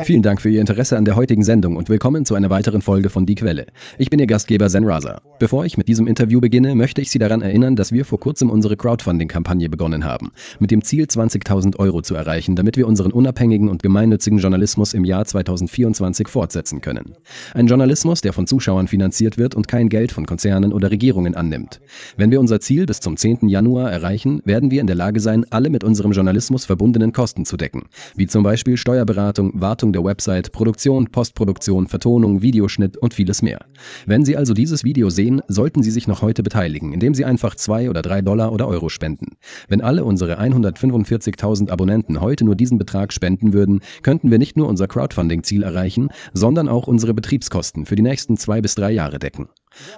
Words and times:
Vielen 0.00 0.22
Dank 0.22 0.40
für 0.40 0.48
Ihr 0.48 0.60
Interesse 0.60 0.96
an 0.96 1.04
der 1.04 1.16
heutigen 1.16 1.44
Sendung 1.44 1.76
und 1.76 1.90
willkommen 1.90 2.24
zu 2.24 2.34
einer 2.34 2.48
weiteren 2.48 2.80
Folge 2.80 3.10
von 3.10 3.26
Die 3.26 3.34
Quelle. 3.34 3.66
Ich 3.98 4.08
bin 4.08 4.18
Ihr 4.18 4.26
Gastgeber 4.26 4.68
Zen 4.68 4.84
Raza. 4.84 5.20
Bevor 5.38 5.66
ich 5.66 5.76
mit 5.76 5.86
diesem 5.86 6.06
Interview 6.06 6.40
beginne, 6.40 6.74
möchte 6.74 7.02
ich 7.02 7.10
Sie 7.10 7.18
daran 7.18 7.42
erinnern, 7.42 7.76
dass 7.76 7.92
wir 7.92 8.06
vor 8.06 8.18
kurzem 8.18 8.48
unsere 8.48 8.76
Crowdfunding-Kampagne 8.76 9.68
begonnen 9.68 10.04
haben, 10.04 10.32
mit 10.58 10.70
dem 10.70 10.82
Ziel 10.82 11.04
20.000 11.04 11.78
Euro 11.78 12.00
zu 12.00 12.14
erreichen, 12.14 12.56
damit 12.56 12.78
wir 12.78 12.88
unseren 12.88 13.12
unabhängigen 13.12 13.68
und 13.68 13.82
gemeinnützigen 13.82 14.38
Journalismus 14.38 14.94
im 14.94 15.04
Jahr 15.04 15.26
2024 15.26 16.26
fortsetzen 16.26 16.80
können. 16.80 17.14
Ein 17.52 17.66
Journalismus, 17.66 18.22
der 18.22 18.32
von 18.32 18.46
Zuschauern 18.46 18.88
finanziert 18.88 19.36
wird 19.36 19.54
und 19.54 19.68
kein 19.68 19.90
Geld 19.90 20.10
von 20.10 20.24
Konzernen 20.24 20.72
oder 20.72 20.90
Regierungen 20.90 21.34
annimmt. 21.34 21.82
Wenn 22.16 22.30
wir 22.30 22.40
unser 22.40 22.60
Ziel 22.60 22.86
bis 22.86 23.00
zum 23.00 23.18
10. 23.18 23.48
Januar 23.48 23.92
erreichen, 23.92 24.40
werden 24.46 24.70
wir 24.70 24.80
in 24.80 24.86
der 24.86 24.96
Lage 24.96 25.20
sein, 25.20 25.44
alle 25.50 25.68
mit 25.68 25.84
unserem 25.84 26.12
Journalismus 26.12 26.64
verbundenen 26.64 27.12
Kosten 27.12 27.44
zu 27.44 27.58
decken, 27.58 27.84
wie 28.16 28.26
zum 28.26 28.42
Beispiel 28.42 28.78
Steuerberatung, 28.78 29.52
Wartung 29.60 29.81
Wartung 29.82 29.92
der 29.92 30.04
Website, 30.04 30.52
Produktion, 30.52 31.08
Postproduktion, 31.08 31.88
Vertonung, 31.88 32.40
Videoschnitt 32.40 32.96
und 32.96 33.14
vieles 33.14 33.42
mehr. 33.42 33.66
Wenn 34.06 34.24
Sie 34.24 34.36
also 34.36 34.54
dieses 34.54 34.84
Video 34.84 35.10
sehen, 35.10 35.42
sollten 35.48 35.82
Sie 35.82 35.90
sich 35.90 36.06
noch 36.06 36.22
heute 36.22 36.44
beteiligen, 36.44 36.92
indem 36.92 37.14
Sie 37.14 37.24
einfach 37.24 37.56
zwei 37.56 37.90
oder 37.90 38.00
drei 38.00 38.22
Dollar 38.22 38.52
oder 38.52 38.68
Euro 38.68 38.88
spenden. 38.88 39.36
Wenn 39.66 39.80
alle 39.80 40.04
unsere 40.04 40.38
145.000 40.38 41.68
Abonnenten 41.68 42.20
heute 42.20 42.44
nur 42.44 42.54
diesen 42.54 42.78
Betrag 42.78 43.12
spenden 43.12 43.52
würden, 43.52 43.80
könnten 44.04 44.30
wir 44.30 44.38
nicht 44.38 44.56
nur 44.56 44.68
unser 44.68 44.86
Crowdfunding-Ziel 44.86 45.64
erreichen, 45.64 46.10
sondern 46.32 46.68
auch 46.68 46.86
unsere 46.86 47.12
Betriebskosten 47.12 47.84
für 47.84 47.96
die 47.96 48.02
nächsten 48.02 48.36
zwei 48.36 48.60
bis 48.60 48.76
drei 48.76 48.92
Jahre 48.92 49.18
decken. 49.18 49.48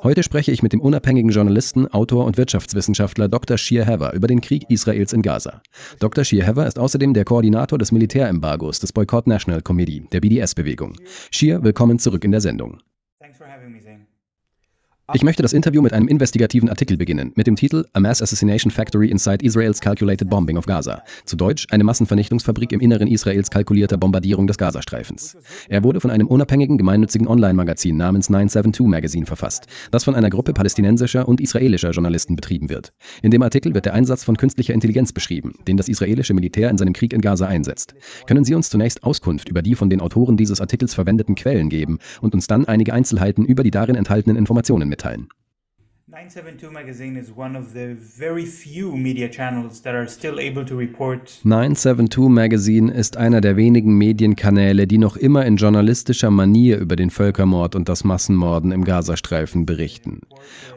Heute 0.02 0.22
spreche 0.22 0.52
ich 0.52 0.62
mit 0.62 0.72
dem 0.72 0.80
unabhängigen 0.80 1.30
Journalisten, 1.30 1.86
Autor 1.88 2.24
und 2.24 2.36
Wirtschaftswissenschaftler 2.36 3.28
Dr. 3.28 3.58
Shir 3.58 3.86
Hever 3.86 4.12
über 4.14 4.26
den 4.26 4.40
Krieg 4.40 4.64
Israels 4.68 5.12
in 5.12 5.22
Gaza. 5.22 5.62
Dr. 5.98 6.24
Shir 6.24 6.46
Hever 6.46 6.66
ist 6.66 6.78
außerdem 6.78 7.14
der 7.14 7.24
Koordinator 7.24 7.78
des 7.78 7.92
Militärembargos 7.92 8.80
des 8.80 8.92
Boycott 8.92 9.26
National 9.26 9.62
Committee, 9.62 10.06
der 10.12 10.20
BDS-Bewegung. 10.20 10.96
Shir, 11.30 11.62
willkommen 11.62 11.98
zurück 11.98 12.24
in 12.24 12.32
der 12.32 12.40
Sendung. 12.40 12.78
Ich 15.12 15.22
möchte 15.22 15.42
das 15.42 15.52
Interview 15.52 15.82
mit 15.82 15.92
einem 15.92 16.08
investigativen 16.08 16.70
Artikel 16.70 16.96
beginnen, 16.96 17.32
mit 17.34 17.46
dem 17.46 17.56
Titel 17.56 17.84
A 17.92 18.00
Mass 18.00 18.22
Assassination 18.22 18.70
Factory 18.70 19.10
Inside 19.10 19.44
Israel's 19.44 19.78
Calculated 19.78 20.30
Bombing 20.30 20.56
of 20.56 20.64
Gaza. 20.64 21.02
Zu 21.26 21.36
Deutsch 21.36 21.66
eine 21.70 21.84
Massenvernichtungsfabrik 21.84 22.72
im 22.72 22.80
Inneren 22.80 23.06
Israels 23.06 23.50
kalkulierter 23.50 23.98
Bombardierung 23.98 24.46
des 24.46 24.56
Gazastreifens. 24.56 25.36
Er 25.68 25.84
wurde 25.84 26.00
von 26.00 26.10
einem 26.10 26.26
unabhängigen 26.26 26.78
gemeinnützigen 26.78 27.28
Online-Magazin 27.28 27.98
namens 27.98 28.30
972 28.30 28.86
Magazine 28.86 29.26
verfasst, 29.26 29.66
das 29.90 30.04
von 30.04 30.14
einer 30.14 30.30
Gruppe 30.30 30.54
palästinensischer 30.54 31.28
und 31.28 31.38
israelischer 31.38 31.90
Journalisten 31.90 32.34
betrieben 32.34 32.70
wird. 32.70 32.94
In 33.20 33.30
dem 33.30 33.42
Artikel 33.42 33.74
wird 33.74 33.84
der 33.84 33.92
Einsatz 33.92 34.24
von 34.24 34.38
künstlicher 34.38 34.72
Intelligenz 34.72 35.12
beschrieben, 35.12 35.52
den 35.68 35.76
das 35.76 35.88
israelische 35.88 36.32
Militär 36.32 36.70
in 36.70 36.78
seinem 36.78 36.94
Krieg 36.94 37.12
in 37.12 37.20
Gaza 37.20 37.46
einsetzt. 37.46 37.94
Können 38.26 38.44
Sie 38.44 38.54
uns 38.54 38.70
zunächst 38.70 39.04
Auskunft 39.04 39.50
über 39.50 39.60
die 39.60 39.74
von 39.74 39.90
den 39.90 40.00
Autoren 40.00 40.38
dieses 40.38 40.62
Artikels 40.62 40.94
verwendeten 40.94 41.34
Quellen 41.34 41.68
geben 41.68 41.98
und 42.22 42.32
uns 42.32 42.46
dann 42.46 42.64
einige 42.64 42.94
Einzelheiten 42.94 43.44
über 43.44 43.62
die 43.64 43.70
darin 43.70 43.96
enthaltenen 43.96 44.38
Informationen 44.38 44.93
mitteilen. 44.94 45.28
972 46.14 46.70
Magazine 46.70 47.18
is 47.18 47.32
one 47.36 47.58
of 47.58 47.72
the 47.72 47.96
very 47.96 48.46
few 48.46 48.96
media 48.96 49.28
channels 49.28 49.82
that 49.82 49.96
are 49.96 50.06
still 50.06 50.38
able 50.38 50.64
to 50.64 50.76
report. 50.76 51.40
972 51.42 52.28
Magazine 52.28 52.88
ist 52.88 53.16
einer 53.16 53.40
der 53.40 53.56
wenigen 53.56 53.98
Medienkanäle, 53.98 54.86
die 54.86 54.98
noch 54.98 55.16
immer 55.16 55.44
in 55.44 55.56
journalistischer 55.56 56.30
Manier 56.30 56.78
über 56.78 56.94
den 56.94 57.10
Völkermord 57.10 57.74
und 57.74 57.88
das 57.88 58.04
Massenmorden 58.04 58.70
im 58.70 58.84
Gazastreifen 58.84 59.66
berichten. 59.66 60.20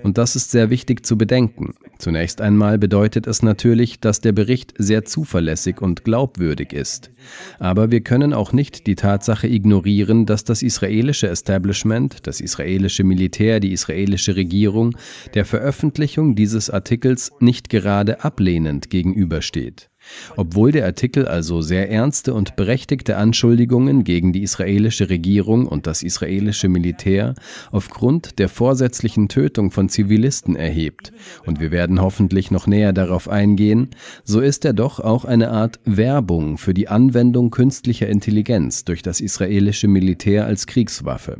Und 0.01 0.17
das 0.17 0.35
ist 0.35 0.49
sehr 0.49 0.71
wichtig 0.71 1.05
zu 1.05 1.19
bedenken. 1.19 1.75
Zunächst 1.99 2.41
einmal 2.41 2.79
bedeutet 2.79 3.27
es 3.27 3.43
natürlich, 3.43 3.99
dass 3.99 4.21
der 4.21 4.31
Bericht 4.31 4.73
sehr 4.79 5.05
zuverlässig 5.05 5.83
und 5.83 6.03
glaubwürdig 6.03 6.73
ist. 6.73 7.11
Aber 7.59 7.91
wir 7.91 8.01
können 8.01 8.33
auch 8.33 8.53
nicht 8.53 8.87
die 8.87 8.95
Tatsache 8.95 9.47
ignorieren, 9.47 10.25
dass 10.25 10.43
das 10.43 10.63
israelische 10.63 11.27
Establishment, 11.27 12.25
das 12.25 12.41
israelische 12.41 13.03
Militär, 13.03 13.59
die 13.59 13.71
israelische 13.71 14.35
Regierung 14.35 14.95
der 15.35 15.45
Veröffentlichung 15.45 16.35
dieses 16.35 16.69
Artikels 16.69 17.31
nicht 17.39 17.69
gerade 17.69 18.23
ablehnend 18.23 18.89
gegenübersteht. 18.89 19.89
Obwohl 20.35 20.71
der 20.71 20.85
Artikel 20.85 21.27
also 21.27 21.61
sehr 21.61 21.89
ernste 21.89 22.33
und 22.33 22.55
berechtigte 22.55 23.17
Anschuldigungen 23.17 24.03
gegen 24.03 24.33
die 24.33 24.43
israelische 24.43 25.09
Regierung 25.09 25.65
und 25.67 25.87
das 25.87 26.03
israelische 26.03 26.69
Militär 26.69 27.35
aufgrund 27.71 28.39
der 28.39 28.49
vorsätzlichen 28.49 29.27
Tötung 29.27 29.71
von 29.71 29.89
Zivilisten 29.89 30.55
erhebt, 30.55 31.11
und 31.45 31.59
wir 31.59 31.71
werden 31.71 32.01
hoffentlich 32.01 32.51
noch 32.51 32.67
näher 32.67 32.93
darauf 32.93 33.27
eingehen, 33.27 33.89
so 34.23 34.39
ist 34.39 34.65
er 34.65 34.73
doch 34.73 34.99
auch 34.99 35.25
eine 35.25 35.51
Art 35.51 35.79
Werbung 35.85 36.57
für 36.57 36.73
die 36.73 36.87
Anwendung 36.87 37.51
künstlicher 37.51 38.07
Intelligenz 38.07 38.85
durch 38.85 39.01
das 39.01 39.19
israelische 39.19 39.87
Militär 39.87 40.45
als 40.45 40.67
Kriegswaffe. 40.67 41.39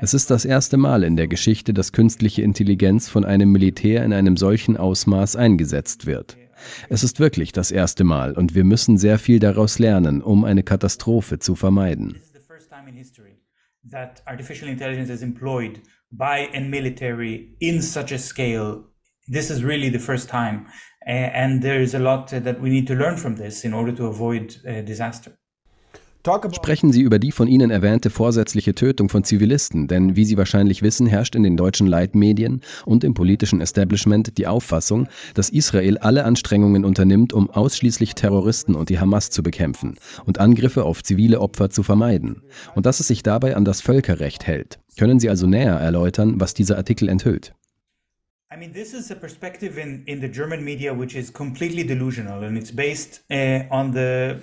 Es 0.00 0.14
ist 0.14 0.30
das 0.30 0.44
erste 0.44 0.76
Mal 0.76 1.04
in 1.04 1.16
der 1.16 1.28
Geschichte, 1.28 1.72
dass 1.72 1.92
künstliche 1.92 2.42
Intelligenz 2.42 3.08
von 3.08 3.24
einem 3.24 3.52
Militär 3.52 4.04
in 4.04 4.12
einem 4.12 4.36
solchen 4.36 4.76
Ausmaß 4.76 5.36
eingesetzt 5.36 6.06
wird. 6.06 6.36
Es 6.88 7.02
ist 7.02 7.18
wirklich 7.18 7.52
das 7.52 7.70
erste 7.70 8.04
Mal 8.04 8.34
und 8.34 8.54
wir 8.54 8.64
müssen 8.64 8.96
sehr 8.96 9.18
viel 9.18 9.40
daraus 9.40 9.78
lernen, 9.78 10.22
um 10.22 10.44
eine 10.44 10.62
Katastrophe 10.62 11.38
zu 11.38 11.54
vermeiden. 11.54 12.20
That 13.90 14.22
artificial 14.26 14.68
intelligence 14.68 15.10
is 15.10 15.22
employed 15.22 15.80
by 16.12 16.48
in 17.58 17.82
such 17.82 18.12
a 18.12 18.18
scale. 18.18 18.84
This 19.26 19.50
is 19.50 19.64
really 19.64 19.90
the 19.90 19.98
first 19.98 20.30
time. 20.30 20.66
And 21.04 21.60
there 21.62 21.82
is 21.82 21.94
a 21.94 21.98
lot 21.98 22.28
that 22.28 22.60
we 22.62 22.70
need 22.70 22.86
to 22.86 22.94
learn 22.94 23.16
from 23.16 23.34
this 23.36 23.64
in 23.64 23.74
order 23.74 23.92
to 23.92 24.06
avoid 24.06 24.56
disaster. 24.86 25.36
Sprechen 26.24 26.92
Sie 26.92 27.02
über 27.02 27.18
die 27.18 27.32
von 27.32 27.48
Ihnen 27.48 27.72
erwähnte 27.72 28.08
vorsätzliche 28.08 28.76
Tötung 28.76 29.08
von 29.08 29.24
Zivilisten, 29.24 29.88
denn 29.88 30.14
wie 30.14 30.24
Sie 30.24 30.36
wahrscheinlich 30.36 30.80
wissen, 30.80 31.08
herrscht 31.08 31.34
in 31.34 31.42
den 31.42 31.56
deutschen 31.56 31.88
Leitmedien 31.88 32.60
und 32.84 33.02
im 33.02 33.12
politischen 33.12 33.60
Establishment 33.60 34.38
die 34.38 34.46
Auffassung, 34.46 35.08
dass 35.34 35.50
Israel 35.50 35.98
alle 35.98 36.24
Anstrengungen 36.24 36.84
unternimmt, 36.84 37.32
um 37.32 37.50
ausschließlich 37.50 38.14
Terroristen 38.14 38.76
und 38.76 38.88
die 38.88 39.00
Hamas 39.00 39.30
zu 39.30 39.42
bekämpfen 39.42 39.96
und 40.24 40.38
Angriffe 40.38 40.84
auf 40.84 41.02
zivile 41.02 41.40
Opfer 41.40 41.70
zu 41.70 41.82
vermeiden, 41.82 42.42
und 42.76 42.86
dass 42.86 43.00
es 43.00 43.08
sich 43.08 43.24
dabei 43.24 43.56
an 43.56 43.64
das 43.64 43.80
Völkerrecht 43.80 44.46
hält. 44.46 44.78
Können 44.96 45.18
Sie 45.18 45.28
also 45.28 45.48
näher 45.48 45.74
erläutern, 45.74 46.40
was 46.40 46.54
dieser 46.54 46.76
Artikel 46.76 47.08
enthüllt? 47.08 47.52
I 48.54 48.58
mean, 48.58 48.72
this 48.72 48.92
is 48.92 49.10
a 49.10 49.16
perspective 49.16 49.80
in, 49.80 50.04
in 50.04 50.20
the 50.20 50.28
German 50.28 50.62
media 50.62 50.96
which 50.96 51.16
is 51.16 51.32
completely 51.32 51.84
delusional 51.84 52.44
and 52.44 52.56
it's 52.56 52.70
based 52.70 53.24
uh, 53.32 53.64
on 53.70 53.92
the 53.92 54.36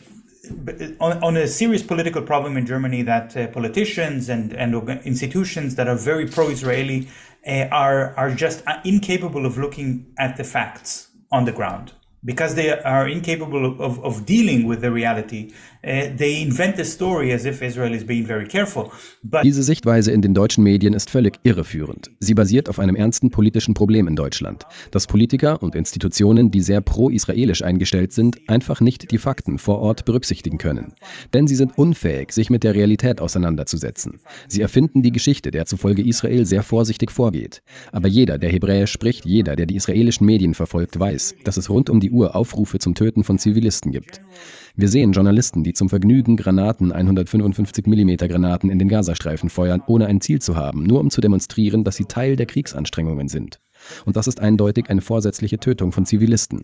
on, 1.00 1.24
on, 1.24 1.38
a 1.38 1.48
serious 1.48 1.84
political 1.84 2.22
problem 2.22 2.56
in 2.56 2.66
Germany 2.66 3.02
that 3.04 3.36
uh, 3.36 3.48
politicians 3.48 4.30
and, 4.30 4.54
and 4.54 4.74
institutions 5.06 5.76
that 5.76 5.88
are 5.88 5.96
very 5.98 6.28
pro-Israeli 6.28 7.10
uh, 7.46 7.68
are, 7.72 8.16
are 8.16 8.34
just 8.34 8.64
uh, 8.66 8.80
incapable 8.86 9.46
of 9.46 9.58
looking 9.58 10.14
at 10.18 10.38
the 10.38 10.44
facts 10.44 11.10
on 11.32 11.46
the 11.46 11.52
ground 11.52 11.94
because 12.24 12.56
they 12.56 12.72
are 12.72 13.08
incapable 13.08 13.66
of, 13.80 14.00
of, 14.04 14.26
dealing 14.26 14.68
with 14.68 14.82
the 14.82 14.90
reality 14.90 15.52
Äh, 15.82 16.12
Diese 19.44 19.64
Sichtweise 19.64 20.12
in 20.12 20.22
den 20.22 20.34
deutschen 20.34 20.64
Medien 20.64 20.94
ist 20.94 21.10
völlig 21.10 21.40
irreführend. 21.44 22.12
Sie 22.20 22.34
basiert 22.34 22.68
auf 22.68 22.80
einem 22.80 22.98
ernsten 22.98 23.30
politischen 23.30 23.74
Problem 23.74 24.08
in 24.10 24.18
Deutschland, 24.18 24.66
dass 24.92 25.08
Politiker 25.08 25.64
und 25.64 25.76
Institutionen, 25.76 26.52
die 26.52 26.60
sehr 26.60 26.82
pro-israelisch 26.82 27.64
eingestellt 27.64 28.12
sind, 28.12 28.38
einfach 28.50 28.82
nicht 28.82 29.12
die 29.12 29.18
Fakten 29.18 29.58
vor 29.58 29.80
Ort 29.80 30.04
berücksichtigen 30.04 30.58
können. 30.58 30.94
Denn 31.34 31.48
sie 31.48 31.56
sind 31.56 31.78
unfähig, 31.78 32.34
sich 32.34 32.50
mit 32.50 32.66
der 32.66 32.76
Realität 32.76 33.22
auseinanderzusetzen. 33.22 34.20
Sie 34.50 34.62
erfinden 34.62 35.02
die 35.02 35.14
Geschichte, 35.14 35.50
der 35.52 35.66
zufolge 35.66 36.02
Israel 36.02 36.46
sehr 36.46 36.64
vorsichtig 36.64 37.10
vorgeht. 37.10 37.62
Aber 37.94 38.10
jeder, 38.10 38.38
der 38.38 38.50
Hebräisch 38.50 38.92
spricht, 38.92 39.26
jeder, 39.26 39.56
der 39.56 39.66
die 39.66 39.78
israelischen 39.78 40.26
Medien 40.26 40.56
verfolgt, 40.56 41.00
weiß, 41.00 41.36
dass 41.46 41.56
es 41.56 41.70
rund 41.70 41.90
um 41.90 42.02
die 42.02 42.09
Uhr 42.12 42.36
Aufrufe 42.36 42.80
zum 42.80 42.96
Töten 42.96 43.24
von 43.24 43.38
Zivilisten 43.38 43.92
gibt. 43.92 44.22
Wir 44.76 44.88
sehen 44.88 45.12
Journalisten, 45.12 45.64
die 45.64 45.74
zum 45.74 45.90
Vergnügen 45.90 46.38
Granaten, 46.38 46.92
155 46.92 47.86
mm 47.86 48.16
Granaten 48.18 48.70
in 48.70 48.80
den 48.80 48.90
Gazastreifen 48.90 49.50
feuern, 49.50 49.84
ohne 49.88 50.08
ein 50.08 50.22
Ziel 50.22 50.42
zu 50.42 50.56
haben, 50.56 50.84
nur 50.84 51.00
um 51.00 51.10
zu 51.10 51.22
demonstrieren, 51.22 51.84
dass 51.84 51.96
sie 51.96 52.06
Teil 52.06 52.36
der 52.36 52.46
Kriegsanstrengungen 52.46 53.28
sind. 53.28 53.60
Und 54.06 54.16
das 54.16 54.28
ist 54.28 54.40
eindeutig 54.40 54.90
eine 54.90 55.02
vorsätzliche 55.02 55.60
Tötung 55.60 55.92
von 55.92 56.06
Zivilisten. 56.06 56.64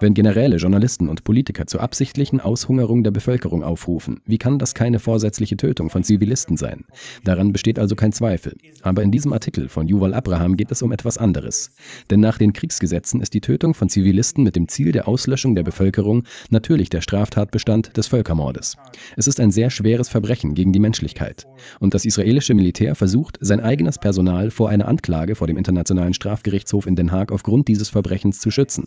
Wenn 0.00 0.14
Generäle, 0.14 0.56
Journalisten 0.56 1.08
und 1.08 1.24
Politiker 1.24 1.66
zur 1.66 1.80
absichtlichen 1.80 2.40
Aushungerung 2.40 3.04
der 3.04 3.10
Bevölkerung 3.10 3.62
aufrufen, 3.62 4.20
wie 4.26 4.38
kann 4.38 4.58
das 4.58 4.74
keine 4.74 4.98
vorsätzliche 4.98 5.56
Tötung 5.56 5.90
von 5.90 6.04
Zivilisten 6.04 6.56
sein? 6.56 6.84
Daran 7.24 7.52
besteht 7.52 7.78
also 7.78 7.96
kein 7.96 8.12
Zweifel. 8.12 8.56
Aber 8.82 9.02
in 9.02 9.10
diesem 9.10 9.32
Artikel 9.32 9.68
von 9.68 9.88
Yuval 9.88 10.14
Abraham 10.14 10.56
geht 10.56 10.70
es 10.70 10.82
um 10.82 10.92
etwas 10.92 11.18
anderes. 11.18 11.70
Denn 12.10 12.20
nach 12.20 12.38
den 12.38 12.52
Kriegsgesetzen 12.52 13.20
ist 13.20 13.34
die 13.34 13.40
Tötung 13.40 13.74
von 13.74 13.88
Zivilisten 13.88 14.44
mit 14.44 14.56
dem 14.56 14.68
Ziel 14.68 14.92
der 14.92 15.08
Auslöschung 15.08 15.54
der 15.54 15.62
Bevölkerung 15.62 16.24
natürlich 16.50 16.90
der 16.90 17.00
Straftatbestand 17.00 17.96
des 17.96 18.06
Völkermordes. 18.06 18.76
Es 19.16 19.26
ist 19.26 19.40
ein 19.40 19.50
sehr 19.50 19.70
schweres 19.70 20.08
Verbrechen 20.08 20.54
gegen 20.54 20.72
die 20.72 20.80
Menschlichkeit. 20.80 21.46
Und 21.80 21.94
das 21.94 22.04
israelische 22.04 22.54
Militär 22.54 22.94
versucht, 22.94 23.38
sein 23.40 23.60
eigenes 23.60 23.98
Personal 23.98 24.50
vor 24.50 24.68
einer 24.68 24.88
Anklage 24.88 25.34
vor 25.34 25.46
dem 25.46 25.56
Internationalen 25.56 26.14
Strafgerichtshof 26.58 26.86
in 26.86 26.96
Den 26.96 27.12
Haag 27.12 27.32
aufgrund 27.32 27.68
dieses 27.68 27.88
Verbrechens 27.88 28.40
zu 28.40 28.50
schützen. 28.50 28.86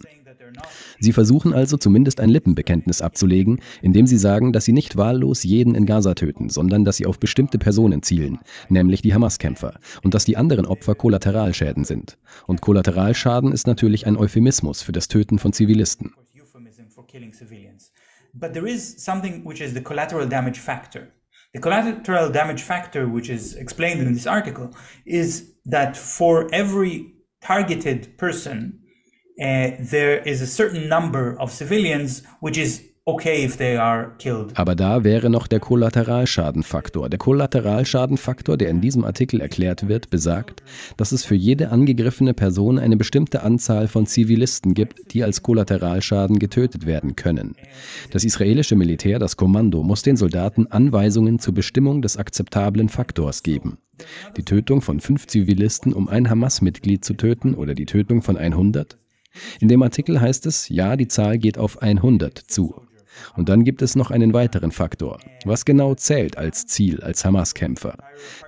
Sie 0.99 1.13
versuchen 1.13 1.53
also 1.53 1.77
zumindest 1.77 2.19
ein 2.19 2.29
Lippenbekenntnis 2.29 3.01
abzulegen, 3.01 3.61
indem 3.81 4.05
sie 4.05 4.17
sagen, 4.17 4.51
dass 4.51 4.65
sie 4.65 4.73
nicht 4.73 4.97
wahllos 4.97 5.43
jeden 5.43 5.75
in 5.75 5.85
Gaza 5.85 6.13
töten, 6.13 6.49
sondern 6.49 6.83
dass 6.83 6.97
sie 6.97 7.05
auf 7.05 7.19
bestimmte 7.19 7.57
Personen 7.57 8.03
zielen, 8.03 8.39
nämlich 8.69 9.01
die 9.01 9.13
Hamas-Kämpfer, 9.13 9.79
und 10.03 10.13
dass 10.13 10.25
die 10.25 10.35
anderen 10.35 10.65
Opfer 10.65 10.95
Kollateralschäden 10.95 11.85
sind. 11.85 12.17
Und 12.47 12.61
Kollateralschaden 12.61 13.53
ist 13.53 13.65
natürlich 13.65 14.05
ein 14.05 14.17
Euphemismus 14.17 14.81
für 14.81 14.91
das 14.91 15.07
Töten 15.07 15.39
von 15.39 15.53
Zivilisten. 15.53 16.11
But 18.33 18.53
there 18.53 18.65
is 18.65 18.95
something 18.97 19.43
which 19.45 19.59
is 19.59 19.73
the 19.73 19.81
collateral 19.81 20.25
damage 20.25 20.57
factor. 20.57 21.09
The 21.53 21.59
collateral 21.59 22.31
damage 22.31 22.63
factor, 22.63 23.05
which 23.13 23.29
is 23.29 23.55
explained 23.55 23.99
in 23.99 24.13
this 24.13 24.25
article, 24.25 24.69
is 25.05 25.53
that 25.69 25.97
for 25.97 26.47
every 26.53 27.20
targeted 27.41 28.17
person, 28.17 28.79
uh, 29.41 29.71
there 29.79 30.19
is 30.19 30.41
a 30.41 30.47
certain 30.47 30.87
number 30.87 31.39
of 31.39 31.51
civilians 31.51 32.23
which 32.39 32.57
is 32.57 32.90
okay 33.13 33.45
if 33.45 33.57
they 33.57 33.77
are 33.77 34.11
killed. 34.17 34.57
Aber 34.57 34.75
da 34.75 35.03
wäre 35.03 35.29
noch 35.29 35.47
der 35.47 35.59
Kollateralschadenfaktor. 35.59 37.09
Der 37.09 37.19
Kollateralschadenfaktor, 37.19 38.57
der 38.57 38.69
in 38.69 38.81
diesem 38.81 39.05
Artikel 39.05 39.41
erklärt 39.41 39.87
wird, 39.87 40.09
besagt, 40.09 40.63
dass 40.97 41.11
es 41.11 41.23
für 41.23 41.35
jede 41.35 41.69
angegriffene 41.69 42.33
Person 42.33 42.79
eine 42.79 42.97
bestimmte 42.97 43.43
Anzahl 43.43 43.87
von 43.87 44.05
Zivilisten 44.05 44.73
gibt, 44.73 45.13
die 45.13 45.23
als 45.23 45.41
Kollateralschaden 45.41 46.39
getötet 46.39 46.85
werden 46.85 47.15
können. 47.15 47.55
Das 48.11 48.23
israelische 48.23 48.75
Militär, 48.75 49.19
das 49.19 49.37
Kommando, 49.37 49.83
muss 49.83 50.01
den 50.01 50.17
Soldaten 50.17 50.67
Anweisungen 50.67 51.39
zur 51.39 51.53
Bestimmung 51.53 52.01
des 52.01 52.17
akzeptablen 52.17 52.89
Faktors 52.89 53.43
geben. 53.43 53.77
Die 54.37 54.43
Tötung 54.43 54.81
von 54.81 54.99
fünf 54.99 55.27
Zivilisten, 55.27 55.93
um 55.93 56.07
ein 56.07 56.29
Hamas-Mitglied 56.29 57.05
zu 57.05 57.13
töten, 57.13 57.53
oder 57.53 57.75
die 57.75 57.85
Tötung 57.85 58.21
von 58.21 58.37
100? 58.37 58.97
In 59.59 59.67
dem 59.67 59.81
Artikel 59.81 60.19
heißt 60.19 60.45
es, 60.45 60.69
ja, 60.69 60.95
die 60.95 61.07
Zahl 61.07 61.37
geht 61.37 61.57
auf 61.57 61.81
100 61.81 62.37
zu. 62.37 62.81
Und 63.35 63.49
dann 63.49 63.63
gibt 63.63 63.81
es 63.81 63.95
noch 63.95 64.11
einen 64.11 64.33
weiteren 64.33 64.71
Faktor. 64.71 65.19
Was 65.45 65.65
genau 65.65 65.95
zählt 65.95 66.37
als 66.37 66.65
Ziel, 66.65 67.01
als 67.01 67.23
Hamas-Kämpfer? 67.25 67.97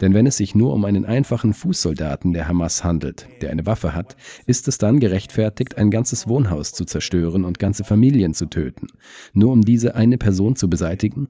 Denn 0.02 0.14
wenn 0.14 0.28
es 0.28 0.38
sich 0.38 0.56
nur 0.56 0.74
um 0.74 0.86
einen 0.86 1.06
einfachen 1.06 1.54
Fußsoldaten 1.54 2.34
der 2.34 2.48
Hamas 2.48 2.84
handelt, 2.84 3.28
der 3.42 3.52
eine 3.52 3.66
Waffe 3.66 3.94
hat, 3.94 4.16
ist 4.46 4.68
es 4.68 4.78
dann 4.78 5.00
gerechtfertigt, 5.00 5.78
ein 5.78 5.92
ganzes 5.92 6.28
Wohnhaus 6.28 6.74
zu 6.74 6.86
zerstören 6.86 7.46
und 7.46 7.60
ganze 7.60 7.84
Familien 7.84 8.34
zu 8.34 8.46
töten, 8.46 8.88
nur 9.34 9.52
um 9.52 9.62
diese 9.62 9.96
eine 9.96 10.18
Person 10.18 10.56
zu 10.56 10.70
beseitigen? 10.70 11.28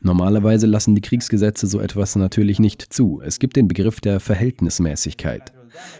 Normalerweise 0.00 0.66
lassen 0.66 0.94
die 0.94 1.00
Kriegsgesetze 1.00 1.66
so 1.66 1.80
etwas 1.80 2.16
natürlich 2.16 2.58
nicht 2.60 2.82
zu. 2.82 3.20
Es 3.24 3.38
gibt 3.38 3.56
den 3.56 3.68
Begriff 3.68 4.00
der 4.00 4.20
Verhältnismäßigkeit. 4.20 5.52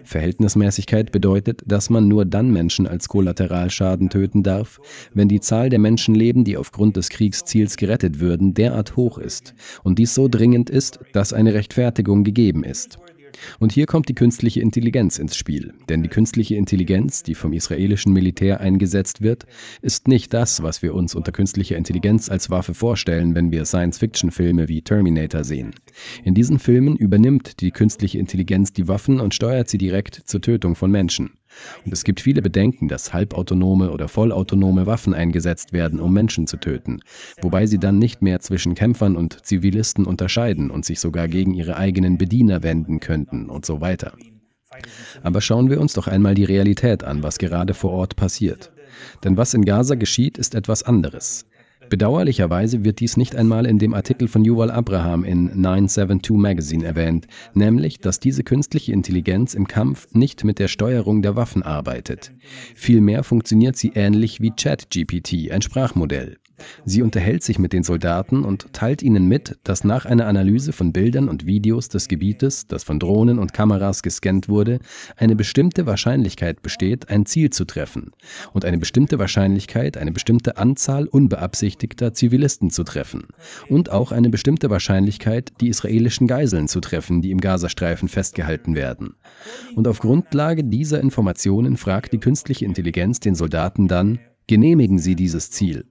Verhältnismäßigkeit 0.04 1.12
bedeutet, 1.12 1.62
dass 1.66 1.90
man 1.90 2.08
nur 2.08 2.24
dann 2.24 2.50
Menschen 2.50 2.86
als 2.86 3.08
Kollateralschaden 3.08 4.10
töten 4.10 4.42
darf, 4.42 4.80
wenn 5.14 5.28
die 5.28 5.40
Zahl 5.40 5.68
der 5.68 5.78
Menschenleben, 5.78 6.44
die 6.44 6.56
aufgrund 6.56 6.96
des 6.96 7.08
Kriegsziels 7.08 7.76
gerettet 7.76 8.20
würden, 8.20 8.54
derart 8.54 8.96
hoch 8.96 9.18
ist 9.18 9.54
und 9.82 9.98
dies 9.98 10.14
so 10.14 10.28
dringend 10.28 10.70
ist, 10.70 11.00
dass 11.12 11.32
eine 11.32 11.54
Rechtfertigung 11.54 12.24
gegeben 12.24 12.64
ist. 12.64 12.98
Und 13.58 13.72
hier 13.72 13.86
kommt 13.86 14.08
die 14.08 14.14
künstliche 14.14 14.60
Intelligenz 14.60 15.18
ins 15.18 15.36
Spiel. 15.36 15.74
Denn 15.88 16.02
die 16.02 16.08
künstliche 16.08 16.56
Intelligenz, 16.56 17.22
die 17.22 17.34
vom 17.34 17.52
israelischen 17.52 18.12
Militär 18.12 18.60
eingesetzt 18.60 19.22
wird, 19.22 19.46
ist 19.82 20.08
nicht 20.08 20.32
das, 20.34 20.62
was 20.62 20.82
wir 20.82 20.94
uns 20.94 21.14
unter 21.14 21.32
künstlicher 21.32 21.76
Intelligenz 21.76 22.28
als 22.28 22.50
Waffe 22.50 22.74
vorstellen, 22.74 23.34
wenn 23.34 23.50
wir 23.50 23.64
Science-Fiction-Filme 23.64 24.68
wie 24.68 24.82
Terminator 24.82 25.44
sehen. 25.44 25.74
In 26.24 26.34
diesen 26.34 26.58
Filmen 26.58 26.96
übernimmt 26.96 27.60
die 27.60 27.70
künstliche 27.70 28.18
Intelligenz 28.18 28.72
die 28.72 28.88
Waffen 28.88 29.20
und 29.20 29.34
steuert 29.34 29.68
sie 29.68 29.78
direkt 29.78 30.14
zur 30.24 30.40
Tötung 30.40 30.74
von 30.74 30.90
Menschen. 30.90 31.30
Und 31.84 31.92
es 31.92 32.04
gibt 32.04 32.20
viele 32.20 32.42
Bedenken, 32.42 32.88
dass 32.88 33.12
halbautonome 33.12 33.90
oder 33.90 34.08
vollautonome 34.08 34.86
Waffen 34.86 35.14
eingesetzt 35.14 35.72
werden, 35.72 36.00
um 36.00 36.12
Menschen 36.12 36.46
zu 36.46 36.56
töten, 36.56 37.00
wobei 37.42 37.66
sie 37.66 37.78
dann 37.78 37.98
nicht 37.98 38.22
mehr 38.22 38.40
zwischen 38.40 38.74
Kämpfern 38.74 39.16
und 39.16 39.44
Zivilisten 39.44 40.04
unterscheiden 40.04 40.70
und 40.70 40.84
sich 40.84 41.00
sogar 41.00 41.28
gegen 41.28 41.54
ihre 41.54 41.76
eigenen 41.76 42.18
Bediener 42.18 42.62
wenden 42.62 43.00
könnten 43.00 43.48
und 43.48 43.66
so 43.66 43.80
weiter. 43.80 44.12
Aber 45.22 45.40
schauen 45.40 45.70
wir 45.70 45.80
uns 45.80 45.94
doch 45.94 46.06
einmal 46.06 46.34
die 46.34 46.44
Realität 46.44 47.04
an, 47.04 47.22
was 47.22 47.38
gerade 47.38 47.74
vor 47.74 47.92
Ort 47.92 48.16
passiert. 48.16 48.72
Denn 49.24 49.36
was 49.36 49.54
in 49.54 49.64
Gaza 49.64 49.94
geschieht, 49.94 50.38
ist 50.38 50.54
etwas 50.54 50.82
anderes. 50.82 51.46
Bedauerlicherweise 51.88 52.84
wird 52.84 53.00
dies 53.00 53.16
nicht 53.16 53.36
einmal 53.36 53.66
in 53.66 53.78
dem 53.78 53.94
Artikel 53.94 54.28
von 54.28 54.44
Yuval 54.44 54.70
Abraham 54.70 55.24
in 55.24 55.44
972 55.60 56.36
Magazine 56.36 56.84
erwähnt, 56.84 57.26
nämlich, 57.54 58.00
dass 58.00 58.20
diese 58.20 58.42
künstliche 58.42 58.92
Intelligenz 58.92 59.54
im 59.54 59.68
Kampf 59.68 60.08
nicht 60.12 60.44
mit 60.44 60.58
der 60.58 60.68
Steuerung 60.68 61.22
der 61.22 61.36
Waffen 61.36 61.62
arbeitet. 61.62 62.32
Vielmehr 62.74 63.22
funktioniert 63.22 63.76
sie 63.76 63.92
ähnlich 63.94 64.40
wie 64.40 64.50
ChatGPT, 64.50 65.50
ein 65.52 65.62
Sprachmodell. 65.62 66.38
Sie 66.84 67.02
unterhält 67.02 67.42
sich 67.42 67.58
mit 67.58 67.72
den 67.72 67.82
Soldaten 67.82 68.44
und 68.44 68.72
teilt 68.72 69.02
ihnen 69.02 69.26
mit, 69.26 69.58
dass 69.64 69.84
nach 69.84 70.06
einer 70.06 70.26
Analyse 70.26 70.72
von 70.72 70.92
Bildern 70.92 71.28
und 71.28 71.46
Videos 71.46 71.88
des 71.88 72.08
Gebietes, 72.08 72.66
das 72.66 72.84
von 72.84 72.98
Drohnen 72.98 73.38
und 73.38 73.52
Kameras 73.52 74.02
gescannt 74.02 74.48
wurde, 74.48 74.78
eine 75.16 75.36
bestimmte 75.36 75.86
Wahrscheinlichkeit 75.86 76.62
besteht, 76.62 77.08
ein 77.08 77.26
Ziel 77.26 77.50
zu 77.50 77.64
treffen 77.64 78.12
und 78.52 78.64
eine 78.64 78.78
bestimmte 78.78 79.18
Wahrscheinlichkeit, 79.18 79.96
eine 79.96 80.12
bestimmte 80.12 80.56
Anzahl 80.56 81.06
unbeabsichtigter 81.06 82.14
Zivilisten 82.14 82.70
zu 82.70 82.84
treffen 82.84 83.28
und 83.68 83.90
auch 83.90 84.12
eine 84.12 84.30
bestimmte 84.30 84.70
Wahrscheinlichkeit, 84.70 85.52
die 85.60 85.68
israelischen 85.68 86.26
Geiseln 86.26 86.68
zu 86.68 86.80
treffen, 86.80 87.22
die 87.22 87.30
im 87.30 87.40
Gazastreifen 87.40 88.08
festgehalten 88.08 88.74
werden. 88.74 89.14
Und 89.74 89.88
auf 89.88 90.00
Grundlage 90.00 90.64
dieser 90.64 91.00
Informationen 91.00 91.76
fragt 91.76 92.12
die 92.12 92.18
künstliche 92.18 92.64
Intelligenz 92.64 93.20
den 93.20 93.34
Soldaten 93.34 93.88
dann, 93.88 94.18
genehmigen 94.46 94.98
Sie 94.98 95.16
dieses 95.16 95.50
Ziel? 95.50 95.86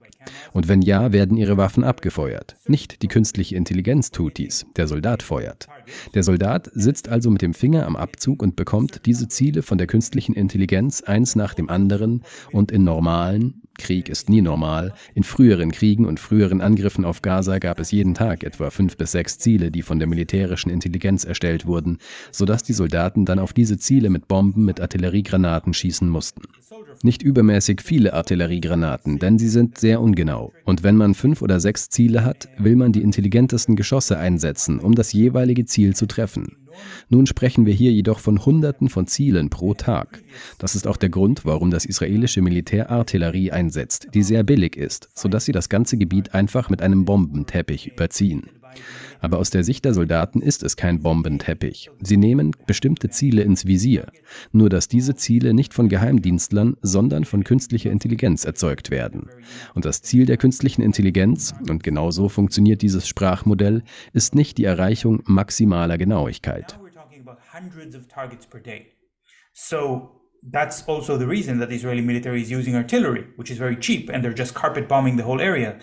Und 0.52 0.68
wenn 0.68 0.82
ja, 0.82 1.12
werden 1.12 1.36
ihre 1.36 1.56
Waffen 1.56 1.84
abgefeuert. 1.84 2.56
Nicht 2.66 3.02
die 3.02 3.08
künstliche 3.08 3.56
Intelligenz 3.56 4.10
tut 4.10 4.38
dies, 4.38 4.66
der 4.76 4.88
Soldat 4.88 5.22
feuert. 5.22 5.68
Der 6.14 6.22
Soldat 6.22 6.70
sitzt 6.74 7.08
also 7.08 7.30
mit 7.30 7.42
dem 7.42 7.54
Finger 7.54 7.86
am 7.86 7.96
Abzug 7.96 8.42
und 8.42 8.56
bekommt 8.56 9.06
diese 9.06 9.28
Ziele 9.28 9.62
von 9.62 9.78
der 9.78 9.86
künstlichen 9.86 10.34
Intelligenz 10.34 11.02
eins 11.02 11.36
nach 11.36 11.54
dem 11.54 11.68
anderen 11.70 12.24
und 12.52 12.72
in 12.72 12.84
normalen, 12.84 13.62
Krieg 13.78 14.08
ist 14.08 14.28
nie 14.28 14.42
normal, 14.42 14.94
in 15.14 15.22
früheren 15.22 15.72
Kriegen 15.72 16.06
und 16.06 16.20
früheren 16.20 16.60
Angriffen 16.60 17.04
auf 17.04 17.22
Gaza 17.22 17.58
gab 17.58 17.80
es 17.80 17.90
jeden 17.90 18.14
Tag 18.14 18.44
etwa 18.44 18.70
fünf 18.70 18.96
bis 18.96 19.12
sechs 19.12 19.38
Ziele, 19.38 19.70
die 19.70 19.82
von 19.82 19.98
der 19.98 20.08
militärischen 20.08 20.70
Intelligenz 20.70 21.24
erstellt 21.24 21.66
wurden, 21.66 21.98
sodass 22.32 22.62
die 22.62 22.72
Soldaten 22.72 23.24
dann 23.24 23.38
auf 23.38 23.52
diese 23.52 23.78
Ziele 23.78 24.10
mit 24.10 24.28
Bomben, 24.28 24.64
mit 24.64 24.80
Artilleriegranaten 24.80 25.74
schießen 25.74 26.08
mussten. 26.08 26.42
Nicht 27.02 27.22
übermäßig 27.22 27.82
viele 27.82 28.14
Artilleriegranaten, 28.14 29.18
denn 29.18 29.38
sie 29.38 29.48
sind 29.48 29.78
sehr 29.78 30.00
ungenau. 30.00 30.52
Und 30.64 30.82
wenn 30.82 30.96
man 30.96 31.14
fünf 31.14 31.42
oder 31.42 31.60
sechs 31.60 31.88
Ziele 31.88 32.24
hat, 32.24 32.48
will 32.58 32.76
man 32.76 32.92
die 32.92 33.02
intelligentesten 33.02 33.76
Geschosse 33.76 34.18
einsetzen, 34.18 34.80
um 34.80 34.94
das 34.94 35.12
jeweilige 35.12 35.66
Ziel 35.66 35.94
zu 35.94 36.06
treffen. 36.06 36.56
Nun 37.08 37.26
sprechen 37.26 37.66
wir 37.66 37.74
hier 37.74 37.92
jedoch 37.92 38.18
von 38.18 38.44
Hunderten 38.44 38.88
von 38.88 39.06
Zielen 39.06 39.50
pro 39.50 39.74
Tag. 39.74 40.22
Das 40.58 40.74
ist 40.74 40.86
auch 40.86 40.96
der 40.96 41.08
Grund, 41.08 41.44
warum 41.44 41.70
das 41.70 41.84
israelische 41.84 42.42
Militär 42.42 42.90
Artillerie 42.90 43.52
einsetzt, 43.52 44.08
die 44.14 44.22
sehr 44.22 44.42
billig 44.42 44.76
ist, 44.76 45.08
sodass 45.14 45.44
sie 45.44 45.52
das 45.52 45.68
ganze 45.68 45.96
Gebiet 45.96 46.34
einfach 46.34 46.70
mit 46.70 46.82
einem 46.82 47.04
Bombenteppich 47.04 47.88
überziehen. 47.88 48.50
Aber 49.20 49.38
aus 49.38 49.50
der 49.50 49.64
Sicht 49.64 49.84
der 49.84 49.94
Soldaten 49.94 50.42
ist 50.42 50.62
es 50.62 50.76
kein 50.76 51.00
Bombenteppich. 51.00 51.90
Sie 52.00 52.16
nehmen 52.16 52.52
bestimmte 52.66 53.08
Ziele 53.08 53.42
ins 53.42 53.66
Visier. 53.66 54.06
Nur 54.52 54.68
dass 54.68 54.88
diese 54.88 55.14
Ziele 55.14 55.54
nicht 55.54 55.74
von 55.74 55.88
Geheimdienstlern, 55.88 56.76
sondern 56.82 57.24
von 57.24 57.44
künstlicher 57.44 57.90
Intelligenz 57.90 58.44
erzeugt 58.44 58.90
werden. 58.90 59.28
Und 59.74 59.84
das 59.84 60.02
Ziel 60.02 60.26
der 60.26 60.36
künstlichen 60.36 60.82
Intelligenz, 60.82 61.54
und 61.68 61.82
genau 61.82 62.10
so 62.10 62.28
funktioniert 62.28 62.82
dieses 62.82 63.08
Sprachmodell, 63.08 63.82
ist 64.12 64.34
nicht 64.34 64.58
die 64.58 64.64
Erreichung 64.64 65.22
maximaler 65.26 65.98
Genauigkeit. 65.98 66.78
So 69.58 70.16
that's 70.52 70.86
also 70.86 71.18
the 71.18 71.24
reason 71.24 71.58
that 71.60 71.70
the 71.70 71.76
Israeli 71.76 72.02
military 72.02 72.42
is 72.42 72.50
using 72.50 72.76
artillery, 72.76 73.24
which 73.36 73.50
is 73.50 73.58
very 73.58 73.76
cheap, 73.76 74.10
and 74.10 74.22
they're 74.22 74.36
just 74.36 74.54
carpet 74.54 74.86
bombing 74.86 75.16
the 75.16 75.24
whole 75.24 75.40
area. 75.40 75.78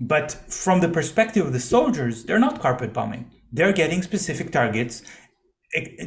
But 0.00 0.32
from 0.48 0.80
the 0.80 0.88
perspective 0.88 1.46
of 1.46 1.52
the 1.52 1.60
soldiers, 1.60 2.24
they're 2.24 2.38
not 2.38 2.60
carpet 2.60 2.92
bombing. 2.92 3.30
They're 3.52 3.72
getting 3.72 4.02
specific 4.02 4.50
targets. 4.50 5.02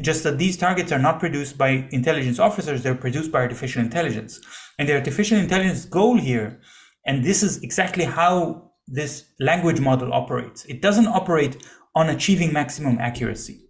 Just 0.01 0.23
that 0.23 0.37
these 0.37 0.57
targets 0.57 0.91
are 0.91 0.99
not 0.99 1.19
produced 1.19 1.57
by 1.57 1.87
intelligence 1.91 2.39
officers, 2.39 2.83
they're 2.83 2.95
produced 2.95 3.31
by 3.31 3.39
artificial 3.39 3.81
intelligence. 3.81 4.39
And 4.77 4.87
the 4.87 4.95
artificial 4.95 5.37
intelligence 5.37 5.85
goal 5.85 6.17
here, 6.17 6.59
and 7.05 7.23
this 7.23 7.43
is 7.43 7.61
exactly 7.63 8.05
how 8.05 8.71
this 8.87 9.25
language 9.39 9.79
model 9.79 10.13
operates, 10.13 10.65
it 10.65 10.81
doesn't 10.81 11.07
operate 11.07 11.57
on 11.95 12.09
achieving 12.09 12.53
maximum 12.53 12.97
accuracy. 12.99 13.67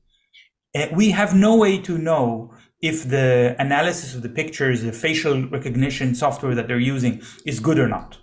Uh, 0.76 0.88
we 0.92 1.12
have 1.12 1.34
no 1.34 1.56
way 1.56 1.80
to 1.80 1.98
know 1.98 2.54
if 2.82 3.08
the 3.10 3.56
analysis 3.58 4.14
of 4.14 4.22
the 4.22 4.30
pictures, 4.30 4.84
the 4.84 4.92
facial 4.92 5.48
recognition 5.48 6.14
software 6.14 6.54
that 6.54 6.68
they're 6.68 6.78
using 6.80 7.22
is 7.46 7.60
good 7.60 7.80
or 7.80 7.88
not. 7.88 8.20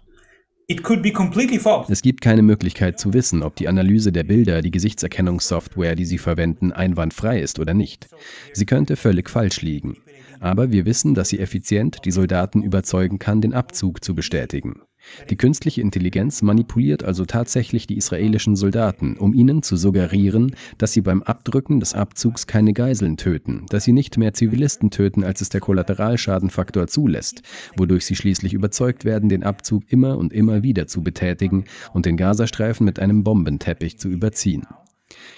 Es 0.66 2.02
gibt 2.02 2.21
keine 2.23 2.42
Möglichkeit 2.42 2.99
zu 2.99 3.12
wissen, 3.12 3.42
ob 3.42 3.56
die 3.56 3.68
Analyse 3.68 4.12
der 4.12 4.25
Bilder, 4.25 4.62
die 4.62 4.71
Gesichtserkennungssoftware, 4.71 5.94
die 5.94 6.06
Sie 6.06 6.18
verwenden, 6.18 6.73
einwandfrei 6.73 7.40
ist 7.40 7.59
oder 7.59 7.75
nicht. 7.75 8.09
Sie 8.52 8.64
könnte 8.64 8.97
völlig 8.97 9.28
falsch 9.28 9.61
liegen. 9.61 9.99
Aber 10.40 10.73
wir 10.73 10.85
wissen, 10.87 11.14
dass 11.14 11.28
sie 11.28 11.38
effizient 11.38 12.04
die 12.04 12.11
Soldaten 12.11 12.62
überzeugen 12.62 13.18
kann, 13.18 13.40
den 13.40 13.54
Abzug 13.54 14.04
zu 14.04 14.14
bestätigen. 14.14 14.83
Die 15.31 15.37
künstliche 15.37 15.81
Intelligenz 15.81 16.43
manipuliert 16.43 17.05
also 17.05 17.25
tatsächlich 17.25 17.87
die 17.87 17.97
israelischen 17.97 18.57
Soldaten, 18.57 19.17
um 19.17 19.35
ihnen 19.35 19.63
zu 19.63 19.77
suggerieren, 19.77 20.55
dass 20.79 20.93
sie 20.93 21.01
beim 21.01 21.23
Abdrücken 21.23 21.81
des 21.81 21.95
Abzugs 21.95 22.47
keine 22.47 22.73
Geiseln 22.73 23.17
töten, 23.17 23.67
dass 23.71 23.85
sie 23.85 23.93
nicht 23.93 24.19
mehr 24.19 24.35
Zivilisten 24.35 24.91
töten, 24.91 25.25
als 25.25 25.41
es 25.41 25.49
der 25.49 25.61
Kollateralschadenfaktor 25.61 26.87
zulässt, 26.87 27.43
wodurch 27.77 28.07
sie 28.07 28.17
schließlich 28.17 28.53
überzeugt 28.55 29.05
werden, 29.05 29.29
den 29.29 29.45
Abzug 29.45 29.85
immer 29.89 30.19
und 30.19 30.33
immer 30.33 30.63
wieder 30.63 30.87
zu 30.87 31.03
betätigen 31.03 31.65
und 31.93 32.07
den 32.07 32.17
Gazastreifen 32.17 32.85
mit 32.85 32.99
einem 32.99 33.25
Bombenteppich 33.25 33.99
zu 33.99 34.09
überziehen. 34.09 34.67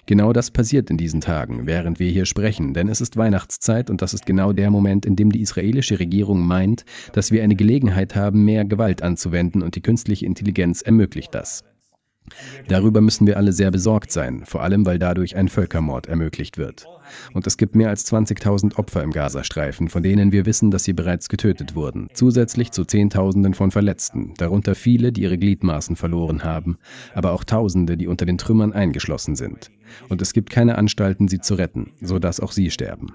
Genau 0.07 0.33
das 0.33 0.51
passiert 0.51 0.91
in 0.91 0.97
diesen 0.97 1.21
Tagen, 1.21 1.67
während 1.67 1.99
wir 1.99 2.11
hier 2.11 2.27
sprechen, 2.27 2.75
denn 2.75 2.89
es 2.89 3.01
ist 3.01 3.17
Weihnachtszeit 3.17 3.91
und 3.91 4.03
das 4.03 4.15
ist 4.15 4.25
genau 4.25 4.53
der 4.53 4.71
Moment, 4.71 5.05
in 5.05 5.17
dem 5.17 5.33
die 5.33 5.41
israelische 5.41 5.99
Regierung 5.99 6.47
meint, 6.47 6.85
dass 7.13 7.33
wir 7.33 7.43
eine 7.43 7.57
Gelegenheit 7.57 8.15
haben, 8.15 8.45
mehr 8.45 8.65
Gewalt 8.65 9.03
anzuwenden 9.03 9.63
und 9.63 9.75
die 9.75 9.83
künstliche 9.83 10.27
Intelligenz 10.27 10.83
ermöglicht 10.83 11.35
das. 11.35 11.65
Darüber 12.69 13.01
müssen 13.01 13.27
wir 13.27 13.37
alle 13.37 13.53
sehr 13.53 13.71
besorgt 13.71 14.11
sein, 14.13 14.43
vor 14.45 14.63
allem 14.63 14.87
weil 14.87 14.99
dadurch 14.99 15.37
ein 15.37 15.49
Völkermord 15.49 16.07
ermöglicht 16.07 16.59
wird. 16.59 16.87
Und 17.33 17.47
es 17.47 17.57
gibt 17.57 17.75
mehr 17.75 17.89
als 17.89 18.11
20.000 18.13 18.77
Opfer 18.77 19.03
im 19.03 19.13
Gazastreifen, 19.13 19.89
von 19.89 20.03
denen 20.03 20.33
wir 20.33 20.47
wissen, 20.47 20.71
dass 20.71 20.85
sie 20.85 20.93
bereits 20.93 21.29
getötet 21.29 21.75
wurden, 21.75 22.09
zusätzlich 22.13 22.73
zu 22.73 22.85
Zehntausenden 22.85 23.55
von 23.55 23.71
Verletzten, 23.71 24.35
darunter 24.39 24.75
viele, 24.75 25.13
die 25.13 25.23
ihre 25.23 25.39
Gliedmaßen 25.39 25.97
verloren 25.97 26.45
haben, 26.45 26.79
aber 27.15 27.33
auch 27.33 27.45
Tausende, 27.45 27.97
die 27.97 28.09
unter 28.09 28.27
den 28.27 28.39
Trümmern 28.39 28.73
eingeschlossen 28.73 29.37
sind. 29.37 29.71
Und 30.09 30.21
es 30.21 30.33
gibt 30.33 30.51
keine 30.51 30.79
Anstalten, 30.79 31.29
sie 31.29 31.41
zu 31.41 31.55
retten, 31.55 31.93
sodass 32.01 32.41
auch 32.41 32.53
sie 32.53 32.71
sterben. 32.71 33.13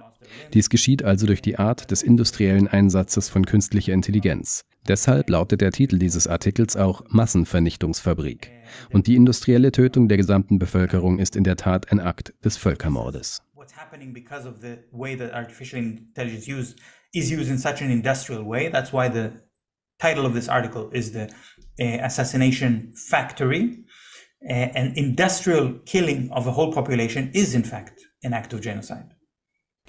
Dies 0.54 0.70
geschieht 0.70 1.04
also 1.04 1.26
durch 1.26 1.42
die 1.42 1.58
Art 1.60 1.92
des 1.92 2.04
industriellen 2.04 2.68
Einsatzes 2.68 3.30
von 3.30 3.46
künstlicher 3.46 3.94
Intelligenz. 3.94 4.64
Deshalb 4.88 5.30
lautet 5.30 5.62
der 5.62 5.72
Titel 5.72 6.00
dieses 6.00 6.28
Artikels 6.28 6.76
auch 6.76 7.04
Massenvernichtungsfabrik. 7.10 8.52
Und 8.92 9.08
die 9.08 9.16
industrielle 9.16 9.72
Tötung 9.72 10.08
der 10.08 10.18
gesamten 10.18 10.58
Bevölkerung 10.58 11.20
ist 11.20 11.36
in 11.36 11.44
der 11.44 11.56
Tat 11.56 11.92
ein 11.92 12.00
Akt 12.00 12.34
des 12.44 12.58
Völkermordes. 12.58 13.42
is 17.14 17.32
used 17.32 17.50
in 17.50 17.58
such 17.58 17.82
an 17.82 17.92
industrial 17.92 18.44
way. 18.44 18.70
That's 18.70 18.94
why 18.94 19.10
the 19.10 19.34
title 20.00 20.26
of 20.26 20.34
this 20.34 20.48
article 20.48 20.90
is 20.92 21.12
the 21.12 21.30
uh, 21.80 22.06
assassination 22.06 22.94
factory. 22.96 23.84
Uh, 24.50 24.54
an 24.54 24.94
industrial 24.96 25.74
killing 25.86 26.32
of 26.32 26.48
a 26.48 26.52
whole 26.52 26.74
population 26.74 27.30
is 27.34 27.54
in 27.54 27.64
fact 27.64 28.02
an 28.24 28.34
act 28.34 28.54
of 28.54 28.62
genocide. 28.62 29.14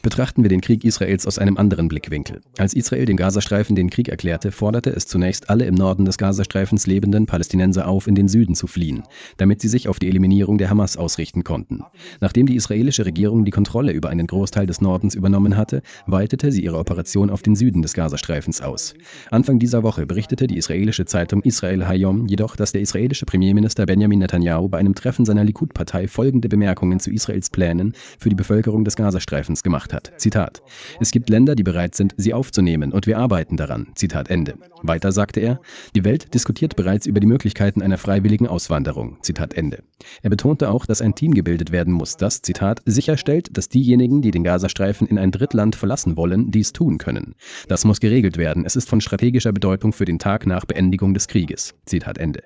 Betrachten 0.03 0.43
wir 0.43 0.49
den 0.49 0.61
Krieg 0.61 0.83
Israels 0.85 1.29
aus 1.29 1.39
einem 1.39 1.57
anderen 1.57 1.87
Blickwinkel. 1.87 2.41
Als 2.59 2.75
Israel 2.75 3.05
dem 3.05 3.17
Gazastreifen 3.17 3.77
den 3.77 3.89
Krieg 3.89 4.09
erklärte, 4.09 4.51
forderte 4.51 4.91
es 4.91 5.07
zunächst 5.07 5.49
alle 5.49 5.65
im 5.65 5.77
Norden 5.77 6.05
des 6.05 6.19
Gazastreifens 6.19 6.89
lebenden 6.89 7.27
Palästinenser 7.27 7.87
auf, 7.87 8.09
in 8.09 8.17
den 8.17 8.27
Süden 8.27 8.57
zu 8.57 8.67
fliehen, 8.67 9.05
damit 9.37 9.61
sie 9.61 9.69
sich 9.69 9.87
auf 9.89 10.01
die 10.01 10.09
Eliminierung 10.09 10.59
der 10.59 10.71
Hamas 10.71 10.97
ausrichten 10.97 11.45
konnten. 11.45 11.85
Nachdem 12.21 12.47
die 12.47 12.57
israelische 12.57 13.07
Regierung 13.07 13.45
die 13.45 13.53
Kontrolle 13.53 13.93
über 13.93 14.09
einen 14.09 14.27
Großteil 14.27 14.67
des 14.67 14.81
Nordens 14.81 15.15
übernommen 15.15 15.57
hatte, 15.57 15.83
weitete 16.07 16.51
sie 16.51 16.65
ihre 16.65 16.79
Operation 16.79 17.31
auf 17.31 17.43
den 17.43 17.55
Süden 17.55 17.81
des 17.81 17.95
Gazastreifens 17.95 18.61
aus. 18.61 18.95
Anfang 19.31 19.61
dieser 19.61 19.85
Woche 19.85 20.05
berichtete 20.05 20.49
die 20.49 20.57
israelische 20.57 21.05
Zeitung 21.05 21.43
Israel 21.43 21.87
Hayom 21.87 22.27
jedoch, 22.27 22.57
dass 22.57 22.73
der 22.73 22.81
israelische 22.81 23.25
Premierminister 23.25 23.87
Benjamin 23.87 24.19
Netanyahu 24.19 24.69
bei 24.69 24.79
einem 24.79 24.97
Treffen 24.97 25.25
seiner 25.25 25.45
Likud-Partei 25.45 26.09
folgende 26.09 26.49
Bemerkungen 26.49 26.99
zu 26.99 27.13
Israels 27.13 27.51
Plänen 27.51 27.95
für 28.19 28.31
die 28.31 28.35
Bevölkerung 28.35 28.85
des 28.85 28.97
Gazastreifens 28.97 29.63
gemacht 29.63 29.92
hat. 29.93 30.13
Zitat. 30.17 30.63
Es 31.01 31.11
gibt 31.11 31.29
Länder, 31.29 31.55
die 31.55 31.63
bereit 31.63 31.95
sind, 31.95 32.15
sie 32.17 32.35
aufzunehmen 32.35 32.93
und 32.93 33.07
wir 33.07 33.19
arbeiten 33.19 33.57
daran. 33.57 33.89
Zitat 33.95 34.31
Ende. 34.31 34.55
Weiter 34.83 35.13
sagte 35.13 35.41
er, 35.41 35.61
die 35.95 36.05
Welt 36.05 36.35
diskutiert 36.35 36.77
bereits 36.77 37.07
über 37.07 37.21
die 37.21 37.27
Möglichkeiten 37.27 37.83
einer 37.83 37.99
freiwilligen 37.99 38.47
Auswanderung. 38.47 39.19
Zitat 39.23 39.55
Ende. 39.55 39.83
Er 40.23 40.31
betonte 40.31 40.71
auch, 40.71 40.87
dass 40.87 41.01
ein 41.01 41.15
Team 41.15 41.35
gebildet 41.35 41.73
werden 41.73 41.93
muss, 41.93 42.17
das, 42.17 42.43
Zitat, 42.43 42.81
sicherstellt, 42.85 43.57
dass 43.57 43.69
diejenigen, 43.69 44.23
die 44.23 44.31
den 44.31 44.45
Gazastreifen 44.45 45.07
in 45.07 45.19
ein 45.19 45.31
Drittland 45.31 45.77
verlassen 45.77 46.17
wollen, 46.17 46.51
dies 46.51 46.73
tun 46.73 46.99
können. 46.99 47.35
Das 47.69 47.85
muss 47.85 48.01
geregelt 48.01 48.37
werden. 48.37 48.65
Es 48.65 48.77
ist 48.77 48.89
von 48.89 49.01
strategischer 49.01 49.53
Bedeutung 49.53 49.93
für 49.93 50.05
den 50.05 50.19
Tag 50.19 50.47
nach 50.47 50.65
Beendigung 50.65 51.15
des 51.15 51.29
Krieges. 51.29 51.75
Zitat 51.87 52.19
Ende. 52.19 52.43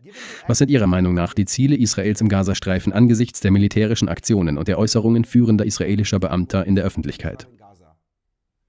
Was 0.46 0.58
sind 0.58 0.70
Ihrer 0.70 0.86
Meinung 0.86 1.14
nach 1.14 1.34
die 1.34 1.44
Ziele 1.44 1.76
Israels 1.76 2.20
im 2.20 2.28
Gazastreifen 2.28 2.92
angesichts 2.92 3.40
der 3.40 3.50
militärischen 3.50 4.08
Aktionen 4.08 4.58
und 4.58 4.68
der 4.68 4.78
Äußerungen 4.78 5.24
führender 5.24 5.64
israelischer 5.66 6.20
Beamter 6.20 6.66
in 6.66 6.74
der 6.74 6.84
Öffentlichkeit? 6.84 7.46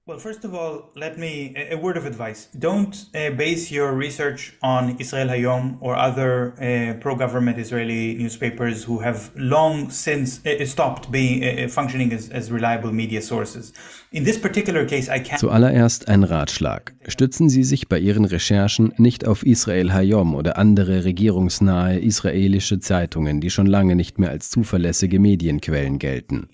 Well, 0.08 0.20
first 0.20 0.46
of 0.46 0.56
all, 0.56 0.90
let 0.96 1.18
me 1.18 1.54
a 1.70 1.76
word 1.76 1.98
of 1.98 2.06
advice. 2.06 2.48
Don't 2.58 2.96
uh, 3.14 3.32
base 3.32 3.70
your 3.70 3.92
research 3.92 4.56
on 4.62 4.96
Israel 5.00 5.28
Hayom 5.28 5.76
or 5.82 5.98
other 5.98 6.54
uh, 6.54 6.94
pro-government 7.02 7.60
Israeli 7.60 8.16
newspapers 8.16 8.86
who 8.86 9.00
have 9.00 9.32
long 9.36 9.90
since 9.90 10.40
uh, 10.46 10.66
stopped 10.66 11.12
being 11.12 11.44
uh, 11.44 11.66
uh, 11.66 11.68
functioning 11.68 12.14
as, 12.14 12.30
as 12.30 12.50
reliable 12.50 12.94
media 12.94 13.22
sources. 13.22 13.74
In 14.12 14.24
this 14.24 14.40
particular 14.40 14.86
case, 14.86 15.10
I 15.10 15.20
can 15.20 15.38
Zuallererst 15.38 16.08
ein 16.08 16.24
Ratschlag. 16.24 16.94
Stützen 17.10 17.50
Sie 17.50 17.66
sich 17.66 17.90
bei 17.90 18.00
Ihren 18.00 18.24
Recherchen 18.24 18.94
nicht 18.98 19.28
auf 19.28 19.46
Israel 19.46 19.92
Hayom 19.92 20.36
oder 20.36 20.58
andere 20.58 21.04
regierungsnahe 21.04 22.00
israelische 22.00 22.80
Zeitungen, 22.80 23.42
die 23.42 23.50
schon 23.50 23.66
lange 23.66 23.98
nicht 23.98 24.18
mehr 24.18 24.30
als 24.30 24.50
zuverlässige 24.50 25.20
Medienquellen 25.20 26.00
gelten. 26.00 26.48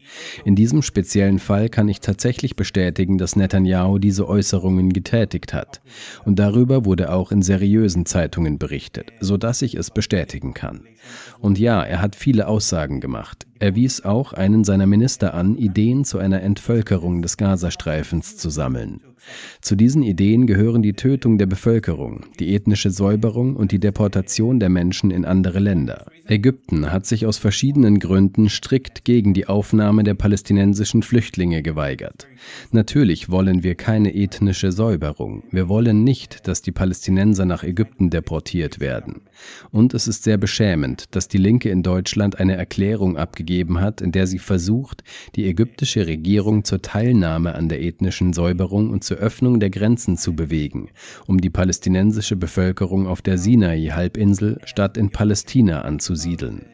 In 0.44 0.56
diesem 0.56 0.82
speziellen 0.82 1.38
Fall 1.38 1.70
kann 1.70 1.88
ich 1.88 2.00
tatsächlich 2.00 2.56
bestätigen, 2.56 3.20
dass 3.20 3.36
Netanyahu 3.44 4.00
diese 4.00 4.28
Äußerungen 4.28 4.94
getätigt 4.94 5.54
hat. 5.54 5.82
Und 6.26 6.40
darüber 6.40 6.86
wurde 6.86 7.12
auch 7.12 7.32
in 7.32 7.42
seriösen 7.42 8.06
Zeitungen 8.06 8.58
berichtet, 8.58 9.12
sodass 9.20 9.62
ich 9.62 9.76
es 9.76 9.92
bestätigen 9.92 10.54
kann. 10.54 10.82
Und 11.40 11.60
ja, 11.60 11.84
er 11.84 12.02
hat 12.02 12.16
viele 12.16 12.48
Aussagen 12.48 13.02
gemacht. 13.02 13.46
Er 13.60 13.76
wies 13.76 14.06
auch 14.06 14.32
einen 14.34 14.64
seiner 14.64 14.88
Minister 14.88 15.34
an, 15.34 15.58
Ideen 15.58 16.06
zu 16.06 16.18
einer 16.18 16.42
Entvölkerung 16.42 17.22
des 17.22 17.38
Gazastreifens 17.38 18.38
zu 18.38 18.50
sammeln. 18.50 19.02
Zu 19.62 19.76
diesen 19.76 20.04
Ideen 20.04 20.48
gehören 20.48 20.82
die 20.82 20.94
Tötung 20.94 21.38
der 21.38 21.46
Bevölkerung, 21.46 22.26
die 22.40 22.54
ethnische 22.54 22.92
Säuberung 22.92 23.56
und 23.56 23.72
die 23.72 23.80
Deportation 23.80 24.60
der 24.60 24.70
Menschen 24.70 25.12
in 25.12 25.26
andere 25.26 25.60
Länder. 25.60 26.06
Ägypten 26.28 26.92
hat 26.92 27.06
sich 27.06 27.26
aus 27.26 27.38
verschiedenen 27.38 28.00
Gründen 28.00 28.50
strikt 28.50 29.06
gegen 29.06 29.34
die 29.34 29.48
Aufnahme 29.48 30.04
der 30.04 30.14
palästinensischen 30.14 31.04
Flüchtlinge 31.04 31.62
geweigert. 31.62 32.28
Natürlich 32.72 33.30
wollen 33.30 33.64
wir 33.64 33.76
keine 33.76 34.14
ethnische 34.14 34.72
Säuberung. 34.72 35.44
Wir 35.52 35.70
wollen 35.70 36.04
nicht, 36.04 36.48
dass 36.48 36.62
die 36.62 36.72
Palästinenser 36.72 37.46
nach 37.46 37.64
Ägypten 37.64 38.10
deportiert 38.10 38.80
werden. 38.80 39.22
Und 39.72 39.94
es 39.94 40.08
ist 40.08 40.24
sehr 40.24 40.38
beschämend, 40.38 41.16
dass 41.16 41.28
die 41.28 41.38
Linke 41.38 41.70
in 41.70 41.84
Deutschland 41.84 42.40
eine 42.40 42.56
Erklärung 42.56 43.18
abgegeben 43.18 43.80
hat, 43.80 44.02
in 44.02 44.12
der 44.12 44.28
sie 44.28 44.40
versucht, 44.40 45.04
die 45.36 45.46
ägyptische 45.46 46.08
Regierung 46.08 46.64
zur 46.64 46.82
Teilnahme 46.82 47.56
an 47.56 47.70
der 47.70 47.82
ethnischen 47.82 48.34
Säuberung 48.34 48.90
und 48.90 49.04
zur 49.04 49.13
Öffnung 49.14 49.60
der 49.60 49.70
Grenzen 49.70 50.18
zu 50.18 50.36
bewegen, 50.36 50.90
um 51.28 51.40
die 51.40 51.50
palästinensische 51.50 52.36
Bevölkerung 52.36 53.08
auf 53.08 53.22
der 53.22 53.38
Sinai-Halbinsel 53.38 54.60
statt 54.66 54.98
in 54.98 55.10
Palästina 55.10 55.82
anzusiedeln. 55.82 56.66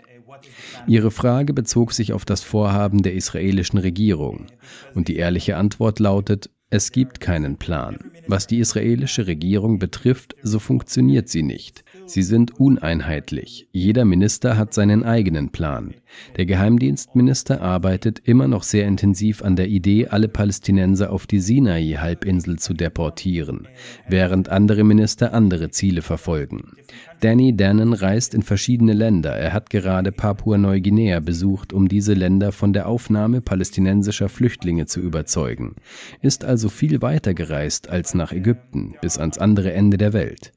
Ihre 0.88 1.12
Frage 1.12 1.54
bezog 1.54 1.94
sich 1.94 2.14
auf 2.14 2.26
das 2.26 2.44
Vorhaben 2.44 3.02
der 3.02 3.14
israelischen 3.14 3.80
Regierung, 3.80 4.48
und 4.96 5.08
die 5.08 5.18
ehrliche 5.18 5.58
Antwort 5.58 6.00
lautet, 6.00 6.50
es 6.72 6.92
gibt 6.92 7.20
keinen 7.20 7.58
Plan. 7.58 7.98
Was 8.28 8.46
die 8.46 8.60
israelische 8.60 9.26
Regierung 9.26 9.80
betrifft, 9.80 10.36
so 10.44 10.60
funktioniert 10.60 11.28
sie 11.28 11.42
nicht. 11.42 11.84
Sie 12.10 12.24
sind 12.24 12.60
uneinheitlich. 12.60 13.68
Jeder 13.72 14.04
Minister 14.04 14.58
hat 14.58 14.74
seinen 14.74 15.04
eigenen 15.04 15.52
Plan. 15.52 15.94
Der 16.38 16.48
Geheimdienstminister 16.48 17.62
arbeitet 17.62 18.18
immer 18.24 18.48
noch 18.48 18.64
sehr 18.64 18.88
intensiv 18.88 19.44
an 19.44 19.56
der 19.56 19.68
Idee, 19.68 20.08
alle 20.08 20.28
Palästinenser 20.28 21.14
auf 21.14 21.28
die 21.28 21.40
Sinai-Halbinsel 21.40 22.58
zu 22.58 22.74
deportieren, 22.74 23.68
während 24.08 24.50
andere 24.50 24.84
Minister 24.84 25.36
andere 25.36 25.70
Ziele 25.70 26.02
verfolgen. 26.02 26.72
Danny 27.20 27.56
Dannon 27.56 27.94
reist 27.94 28.34
in 28.34 28.42
verschiedene 28.42 28.94
Länder. 28.94 29.36
Er 29.36 29.54
hat 29.54 29.70
gerade 29.70 30.12
Papua-Neuguinea 30.12 31.20
besucht, 31.20 31.74
um 31.74 31.88
diese 31.88 32.16
Länder 32.16 32.52
von 32.52 32.74
der 32.74 32.88
Aufnahme 32.88 33.40
palästinensischer 33.42 34.30
Flüchtlinge 34.30 34.88
zu 34.88 35.00
überzeugen, 35.00 35.76
ist 36.24 36.44
also 36.44 36.70
viel 36.70 37.04
weiter 37.04 37.36
gereist 37.36 37.88
als 37.88 38.16
nach 38.16 38.32
Ägypten, 38.32 38.96
bis 39.00 39.20
ans 39.20 39.38
andere 39.38 39.74
Ende 39.74 39.98
der 40.00 40.14
Welt. 40.14 40.54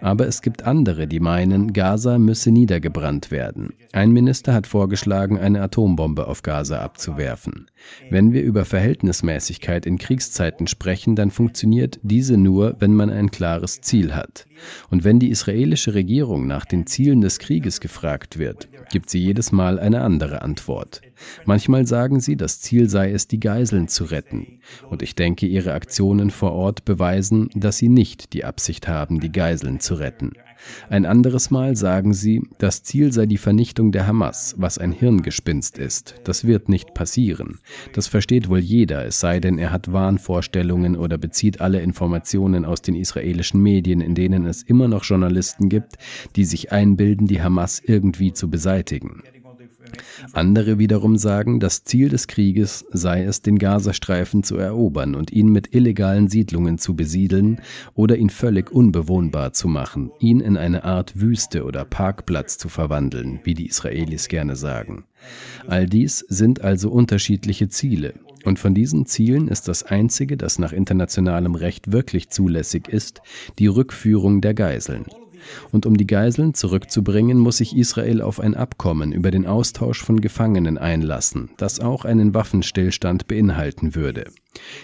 Aber 0.00 0.26
es 0.26 0.42
gibt 0.42 0.64
andere, 0.64 1.06
die 1.06 1.20
meinen, 1.20 1.72
Gaza 1.72 2.18
müsse 2.18 2.50
niedergebrannt 2.50 3.30
werden. 3.30 3.74
Ein 3.92 4.12
Minister 4.12 4.52
hat 4.54 4.66
vorgeschlagen, 4.66 5.38
eine 5.38 5.62
Atombombe 5.62 6.26
auf 6.26 6.42
Gaza 6.42 6.80
abzuwerfen. 6.80 7.66
Wenn 8.10 8.32
wir 8.32 8.42
über 8.42 8.64
Verhältnismäßigkeit 8.64 9.86
in 9.86 9.98
Kriegszeiten 9.98 10.66
sprechen, 10.66 11.16
dann 11.16 11.30
funktioniert 11.30 11.98
diese 12.02 12.36
nur, 12.36 12.76
wenn 12.78 12.94
man 12.94 13.10
ein 13.10 13.30
klares 13.30 13.80
Ziel 13.80 14.14
hat. 14.14 14.46
Und 14.90 15.04
wenn 15.04 15.18
die 15.18 15.30
israelische 15.30 15.94
Regierung 15.94 16.46
nach 16.46 16.64
den 16.64 16.86
Zielen 16.86 17.20
des 17.20 17.38
Krieges 17.38 17.80
gefragt 17.80 18.38
wird, 18.38 18.68
gibt 18.90 19.10
sie 19.10 19.18
jedes 19.18 19.52
Mal 19.52 19.78
eine 19.78 20.02
andere 20.02 20.42
Antwort. 20.42 21.00
Manchmal 21.44 21.86
sagen 21.86 22.20
sie, 22.20 22.36
das 22.36 22.60
Ziel 22.60 22.88
sei 22.88 23.12
es, 23.12 23.28
die 23.28 23.40
Geiseln 23.40 23.88
zu 23.88 24.04
retten. 24.04 24.60
Und 24.88 25.02
ich 25.02 25.14
denke, 25.14 25.46
ihre 25.46 25.74
Aktionen 25.74 26.30
vor 26.30 26.52
Ort 26.52 26.84
beweisen, 26.84 27.48
dass 27.54 27.78
sie 27.78 27.88
nicht 27.88 28.32
die 28.32 28.44
Absicht 28.44 28.88
haben, 28.88 29.20
die 29.20 29.32
Geiseln 29.32 29.80
zu 29.80 29.94
retten. 29.94 30.32
Ein 30.88 31.06
anderes 31.06 31.50
Mal 31.50 31.76
sagen 31.76 32.14
sie, 32.14 32.42
das 32.58 32.82
Ziel 32.82 33.12
sei 33.12 33.26
die 33.26 33.38
Vernichtung 33.38 33.92
der 33.92 34.06
Hamas, 34.06 34.54
was 34.58 34.78
ein 34.78 34.92
Hirngespinst 34.92 35.78
ist. 35.78 36.14
Das 36.24 36.44
wird 36.44 36.68
nicht 36.68 36.94
passieren. 36.94 37.58
Das 37.92 38.06
versteht 38.06 38.48
wohl 38.48 38.58
jeder, 38.58 39.04
es 39.04 39.20
sei 39.20 39.40
denn, 39.40 39.58
er 39.58 39.72
hat 39.72 39.92
Wahnvorstellungen 39.92 40.96
oder 40.96 41.18
bezieht 41.18 41.60
alle 41.60 41.80
Informationen 41.80 42.64
aus 42.64 42.82
den 42.82 42.94
israelischen 42.94 43.62
Medien, 43.62 44.00
in 44.00 44.14
denen 44.14 44.46
es 44.46 44.62
immer 44.62 44.88
noch 44.88 45.04
Journalisten 45.04 45.68
gibt, 45.68 45.96
die 46.36 46.44
sich 46.44 46.72
einbilden, 46.72 47.26
die 47.26 47.42
Hamas 47.42 47.80
irgendwie 47.84 48.32
zu 48.32 48.48
beseitigen. 48.50 49.22
Andere 50.32 50.78
wiederum 50.78 51.16
sagen, 51.16 51.60
das 51.60 51.84
Ziel 51.84 52.08
des 52.08 52.26
Krieges 52.26 52.84
sei 52.90 53.24
es, 53.24 53.42
den 53.42 53.58
Gazastreifen 53.58 54.42
zu 54.42 54.56
erobern 54.56 55.14
und 55.14 55.32
ihn 55.32 55.48
mit 55.48 55.74
illegalen 55.74 56.28
Siedlungen 56.28 56.78
zu 56.78 56.94
besiedeln 56.94 57.60
oder 57.94 58.16
ihn 58.16 58.30
völlig 58.30 58.70
unbewohnbar 58.70 59.52
zu 59.52 59.68
machen, 59.68 60.10
ihn 60.18 60.40
in 60.40 60.56
eine 60.56 60.84
Art 60.84 61.20
Wüste 61.20 61.64
oder 61.64 61.84
Parkplatz 61.84 62.58
zu 62.58 62.68
verwandeln, 62.68 63.40
wie 63.44 63.54
die 63.54 63.66
Israelis 63.66 64.28
gerne 64.28 64.56
sagen. 64.56 65.04
All 65.66 65.86
dies 65.86 66.24
sind 66.28 66.60
also 66.60 66.90
unterschiedliche 66.90 67.68
Ziele, 67.68 68.14
und 68.46 68.60
von 68.60 68.74
diesen 68.74 69.06
Zielen 69.06 69.48
ist 69.48 69.66
das 69.66 69.82
einzige, 69.82 70.36
das 70.36 70.60
nach 70.60 70.72
internationalem 70.72 71.56
Recht 71.56 71.90
wirklich 71.90 72.30
zulässig 72.30 72.86
ist, 72.86 73.20
die 73.58 73.66
Rückführung 73.66 74.40
der 74.40 74.54
Geiseln. 74.54 75.04
Und 75.72 75.86
um 75.86 75.96
die 75.96 76.06
Geiseln 76.06 76.54
zurückzubringen, 76.54 77.38
muss 77.38 77.58
sich 77.58 77.76
Israel 77.76 78.22
auf 78.22 78.40
ein 78.40 78.54
Abkommen 78.54 79.12
über 79.12 79.30
den 79.30 79.46
Austausch 79.46 80.02
von 80.02 80.20
Gefangenen 80.20 80.78
einlassen, 80.78 81.50
das 81.56 81.80
auch 81.80 82.04
einen 82.04 82.34
Waffenstillstand 82.34 83.28
beinhalten 83.28 83.94
würde. 83.94 84.26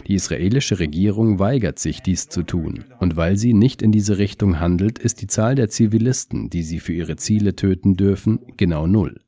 Die 0.07 0.15
israelische 0.15 0.79
Regierung 0.79 1.39
weigert 1.39 1.79
sich, 1.79 2.03
dies 2.03 2.29
zu 2.29 2.43
tun. 2.43 2.85
Und 2.99 3.17
weil 3.17 3.37
sie 3.37 3.55
nicht 3.55 3.83
in 3.83 3.93
diese 3.93 4.19
Richtung 4.19 4.61
handelt, 4.61 4.99
ist 4.99 5.21
die 5.23 5.27
Zahl 5.27 5.55
der 5.55 5.69
Zivilisten, 5.69 6.51
die 6.51 6.63
sie 6.63 6.81
für 6.81 6.93
ihre 6.93 7.17
Ziele 7.17 7.57
töten 7.57 7.97
dürfen, 7.97 8.41
genau 8.57 8.87
null. 8.87 9.21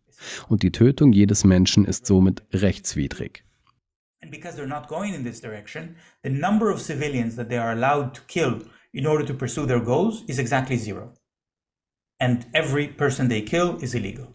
Und 0.48 0.62
die 0.62 0.72
Tötung 0.72 1.12
jedes 1.12 1.44
Menschen 1.44 1.84
ist 1.84 2.06
somit 2.06 2.42
rechtswidrig. 2.52 3.44
And 4.22 4.30
because 4.30 4.56
they're 4.56 4.66
not 4.66 4.88
going 4.88 5.12
in 5.12 5.22
this 5.22 5.40
direction, 5.40 5.96
the 6.22 6.30
number 6.30 6.72
of 6.72 6.80
civilians 6.80 7.36
that 7.36 7.50
they 7.50 7.58
are 7.58 7.72
allowed 7.72 8.14
to 8.14 8.22
kill 8.26 8.62
in 8.94 9.06
order 9.06 9.24
to 9.26 9.34
pursue 9.34 9.66
their 9.66 9.80
goals 9.80 10.22
is 10.28 10.38
exactly 10.38 10.76
zero. 10.76 11.12
and 12.20 12.46
every 12.54 12.88
person 12.88 13.28
they 13.28 13.42
kill 13.42 13.76
is 13.78 13.94
illegal. 13.94 14.33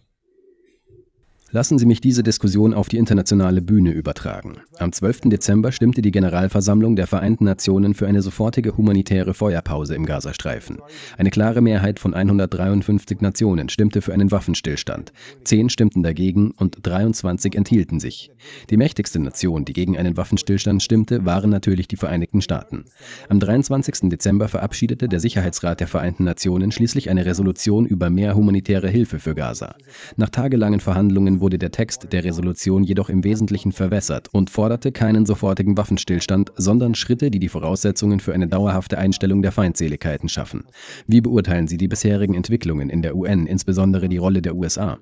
Lassen 1.51 1.79
Sie 1.79 1.88
mich 1.88 2.00
diese 2.00 2.22
Diskussion 2.22 2.75
auf 2.75 2.89
die 2.89 2.98
internationale 2.98 3.63
Bühne 3.63 3.89
übertragen. 3.89 4.58
Am 4.77 4.91
12. 4.91 5.22
Dezember 5.29 5.72
stimmte 5.72 6.03
die 6.03 6.12
Generalversammlung 6.12 6.96
der 6.96 7.08
Vereinten 7.08 7.46
Nationen 7.46 7.96
für 7.96 8.06
eine 8.06 8.22
sofortige 8.22 8.77
humanitäre 8.77 9.34
Feuerpause 9.34 9.96
im 9.96 10.06
Gazastreifen. 10.06 10.77
Eine 11.18 11.32
klare 11.32 11.62
Mehrheit 11.62 12.00
von 12.00 12.13
153 12.13 13.22
Nationen 13.22 13.70
stimmte 13.70 14.03
für 14.03 14.13
einen 14.13 14.29
Waffenstillstand. 14.29 15.12
Zehn 15.44 15.70
stimmten 15.70 16.03
dagegen 16.03 16.51
und 16.51 16.77
23 16.84 17.56
enthielten 17.56 18.00
sich. 18.00 18.29
Die 18.70 18.77
mächtigste 18.77 19.18
Nation, 19.18 19.65
die 19.65 19.74
gegen 19.74 19.98
einen 19.98 20.18
Waffenstillstand 20.18 20.84
stimmte, 20.84 21.25
waren 21.25 21.50
natürlich 21.50 21.88
die 21.88 21.98
Vereinigten 21.98 22.41
Staaten. 22.41 22.86
Am 23.27 23.39
23. 23.39 24.10
Dezember 24.10 24.50
verabschiedete 24.50 25.10
der 25.10 25.20
Sicherheitsrat 25.20 25.79
der 25.79 25.88
Vereinten 25.88 26.25
Nationen 26.25 26.72
schließlich 26.72 27.10
eine 27.10 27.25
Resolution 27.25 27.88
über 27.88 28.12
mehr 28.12 28.36
humanitäre 28.36 28.88
Hilfe 28.88 29.18
für 29.18 29.34
Gaza. 29.34 29.74
Nach 30.15 30.29
tagelangen 30.29 30.79
Verhandlungen 30.79 31.38
wurde 31.41 31.58
der 31.58 31.72
Text 31.72 32.12
der 32.12 32.24
Resolution 32.24 32.84
jedoch 32.84 33.10
im 33.10 33.24
Wesentlichen 33.24 33.72
verwässert 33.72 34.27
und 34.31 34.50
forderte 34.50 34.91
keinen 34.91 35.25
sofortigen 35.25 35.77
Waffenstillstand, 35.77 36.51
sondern 36.55 36.96
Schritte, 36.96 37.31
die 37.31 37.39
die 37.39 37.50
Voraussetzungen 37.50 38.19
für 38.19 38.34
eine 38.34 38.48
dauerhafte 38.48 38.98
Einstellung 38.98 39.41
der 39.41 39.51
Feindseligkeiten 39.51 40.29
schaffen. 40.29 40.65
Wie 41.08 41.22
beurteilen 41.22 41.67
Sie 41.67 41.77
die 41.77 41.88
bisherigen 41.88 42.34
Entwicklungen 42.34 42.89
in 42.89 43.01
der 43.01 43.15
UN, 43.15 43.48
insbesondere 43.48 44.10
die 44.10 44.17
Rolle 44.17 44.41
der 44.41 44.55
USA? 44.55 44.98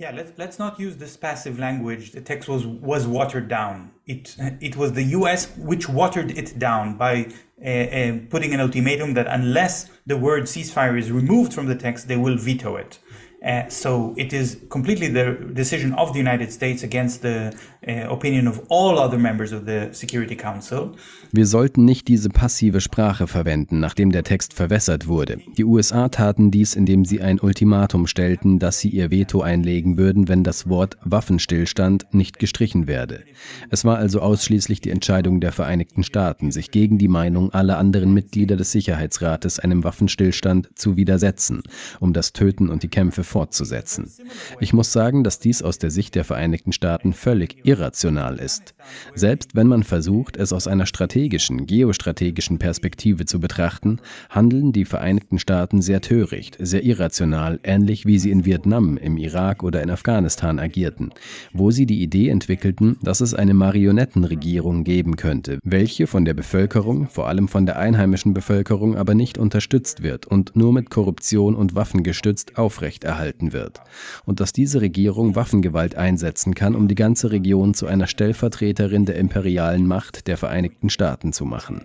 Yeah, 0.00 0.12
let's, 0.12 0.32
let's 0.38 0.58
not 0.58 0.80
use 0.80 0.96
this 0.96 1.14
passive 1.18 1.58
language. 1.58 2.12
The 2.12 2.22
text 2.22 2.48
was, 2.48 2.64
was 2.64 3.06
watered 3.06 3.48
down. 3.48 3.90
It, 4.06 4.34
it 4.58 4.74
was 4.74 4.94
the 4.94 5.04
US 5.14 5.48
which 5.58 5.90
watered 5.90 6.30
it 6.38 6.58
down 6.58 6.96
by 6.96 7.26
uh, 7.62 7.68
uh, 7.68 8.18
putting 8.30 8.54
an 8.54 8.60
ultimatum 8.60 9.12
that 9.12 9.26
unless 9.28 9.90
the 10.06 10.16
word 10.16 10.44
ceasefire 10.44 10.98
is 10.98 11.12
removed 11.12 11.52
from 11.52 11.66
the 11.66 11.74
text, 11.74 12.08
they 12.08 12.16
will 12.16 12.38
veto 12.38 12.76
it. 12.76 12.98
Uh, 13.42 13.62
so 13.70 14.12
it 14.18 14.34
is 14.34 14.58
completely 14.68 15.08
the 15.08 15.34
decision 15.54 15.94
of 15.94 16.12
the 16.12 16.18
United 16.18 16.52
States 16.52 16.82
against 16.82 17.22
the 17.22 17.50
uh, 17.88 18.12
opinion 18.12 18.46
of 18.46 18.60
all 18.68 18.98
other 18.98 19.16
members 19.16 19.50
of 19.52 19.64
the 19.64 19.88
Security 19.92 20.36
Council. 20.36 20.92
Wir 21.32 21.46
sollten 21.46 21.86
nicht 21.86 22.08
diese 22.08 22.28
passive 22.28 22.82
Sprache 22.82 23.26
verwenden, 23.26 23.80
nachdem 23.80 24.12
der 24.12 24.24
Text 24.24 24.52
verwässert 24.52 25.06
wurde. 25.06 25.38
Die 25.56 25.64
USA 25.64 26.10
taten 26.10 26.50
dies, 26.50 26.74
indem 26.74 27.06
sie 27.06 27.22
ein 27.22 27.40
Ultimatum 27.40 28.06
stellten, 28.06 28.58
dass 28.58 28.80
sie 28.80 28.90
ihr 28.90 29.10
Veto 29.10 29.40
einlegen 29.40 29.96
würden, 29.96 30.28
wenn 30.28 30.44
das 30.44 30.68
Wort 30.68 30.98
Waffenstillstand 31.02 32.08
nicht 32.12 32.38
gestrichen 32.38 32.88
werde. 32.88 33.24
Es 33.70 33.86
war 33.86 33.96
also 33.96 34.20
ausschließlich 34.20 34.82
die 34.82 34.90
Entscheidung 34.90 35.40
der 35.40 35.52
Vereinigten 35.52 36.02
Staaten, 36.02 36.50
sich 36.50 36.72
gegen 36.72 36.98
die 36.98 37.08
Meinung 37.08 37.54
aller 37.54 37.78
anderen 37.78 38.12
Mitglieder 38.12 38.56
des 38.56 38.72
Sicherheitsrates 38.72 39.60
einem 39.60 39.82
Waffenstillstand 39.82 40.68
zu 40.74 40.98
widersetzen, 40.98 41.62
um 42.00 42.12
das 42.12 42.34
Töten 42.34 42.68
und 42.68 42.82
die 42.82 42.88
Kämpfe 42.88 43.24
fortzusetzen. 43.30 44.10
Ich 44.58 44.72
muss 44.72 44.92
sagen, 44.92 45.24
dass 45.24 45.38
dies 45.38 45.62
aus 45.62 45.78
der 45.78 45.90
Sicht 45.90 46.14
der 46.16 46.24
Vereinigten 46.24 46.72
Staaten 46.72 47.12
völlig 47.12 47.64
irrational 47.64 48.38
ist. 48.38 48.74
Selbst 49.14 49.54
wenn 49.54 49.68
man 49.68 49.84
versucht, 49.84 50.36
es 50.36 50.52
aus 50.52 50.66
einer 50.66 50.86
strategischen, 50.86 51.66
geostrategischen 51.66 52.58
Perspektive 52.58 53.24
zu 53.24 53.40
betrachten, 53.40 54.00
handeln 54.28 54.72
die 54.72 54.84
Vereinigten 54.84 55.38
Staaten 55.38 55.80
sehr 55.80 56.00
töricht, 56.00 56.56
sehr 56.58 56.84
irrational, 56.84 57.60
ähnlich 57.62 58.04
wie 58.04 58.18
sie 58.18 58.32
in 58.32 58.44
Vietnam, 58.44 58.96
im 58.96 59.16
Irak 59.16 59.62
oder 59.62 59.82
in 59.82 59.90
Afghanistan 59.90 60.58
agierten, 60.58 61.12
wo 61.52 61.70
sie 61.70 61.86
die 61.86 62.02
Idee 62.02 62.28
entwickelten, 62.28 62.98
dass 63.02 63.20
es 63.20 63.32
eine 63.32 63.54
Marionettenregierung 63.54 64.82
geben 64.82 65.16
könnte, 65.16 65.60
welche 65.62 66.08
von 66.08 66.24
der 66.24 66.34
Bevölkerung, 66.34 67.08
vor 67.08 67.28
allem 67.28 67.46
von 67.46 67.64
der 67.64 67.78
einheimischen 67.78 68.34
Bevölkerung, 68.34 68.96
aber 68.96 69.14
nicht 69.14 69.38
unterstützt 69.38 70.02
wird 70.02 70.26
und 70.26 70.56
nur 70.56 70.72
mit 70.72 70.90
Korruption 70.90 71.54
und 71.54 71.76
Waffen 71.76 72.02
gestützt 72.02 72.58
aufrechterhalten 72.58 73.19
erhalten 73.20 73.52
wird 73.52 73.80
und 74.24 74.40
dass 74.40 74.52
diese 74.52 74.80
Regierung 74.80 75.36
Waffengewalt 75.36 75.94
einsetzen 75.94 76.54
kann, 76.54 76.74
um 76.74 76.88
die 76.88 76.94
ganze 76.94 77.30
Region 77.30 77.74
zu 77.74 77.86
einer 77.86 78.06
Stellvertreterin 78.06 79.04
der 79.04 79.16
imperialen 79.16 79.86
Macht 79.86 80.26
der 80.26 80.38
Vereinigten 80.38 80.88
Staaten 80.88 81.32
zu 81.32 81.44
machen. 81.44 81.82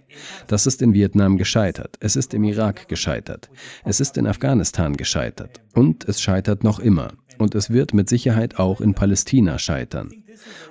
Das 0.48 0.65
ist 0.65 0.82
in 0.82 0.93
Vietnam 0.93 1.38
gescheitert, 1.38 1.98
es 2.00 2.15
ist 2.15 2.34
im 2.34 2.43
Irak 2.45 2.88
gescheitert, 2.88 3.50
es 3.84 4.00
ist 4.00 4.17
in 4.17 4.28
Afghanistan 4.28 4.95
gescheitert 4.95 5.62
und 5.74 6.08
es 6.08 6.21
scheitert 6.21 6.63
noch 6.63 6.80
immer 6.80 7.10
und 7.38 7.54
es 7.54 7.69
wird 7.69 7.93
mit 7.93 8.08
Sicherheit 8.08 8.58
auch 8.58 8.80
in 8.80 8.93
Palästina 8.93 9.60
scheitern. 9.60 10.25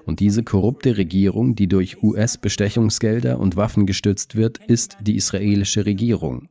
Und 0.07 0.21
diese 0.21 0.43
korrupte 0.43 0.97
Regierung, 0.97 1.55
die 1.55 1.67
durch 1.67 2.03
US-Bestechungsgelder 2.03 3.39
und 3.39 3.57
Waffen 3.57 3.87
gestützt 3.87 4.37
wird, 4.37 4.59
ist 4.67 4.99
die 5.01 5.17
israelische 5.17 5.87
Regierung. 5.87 6.49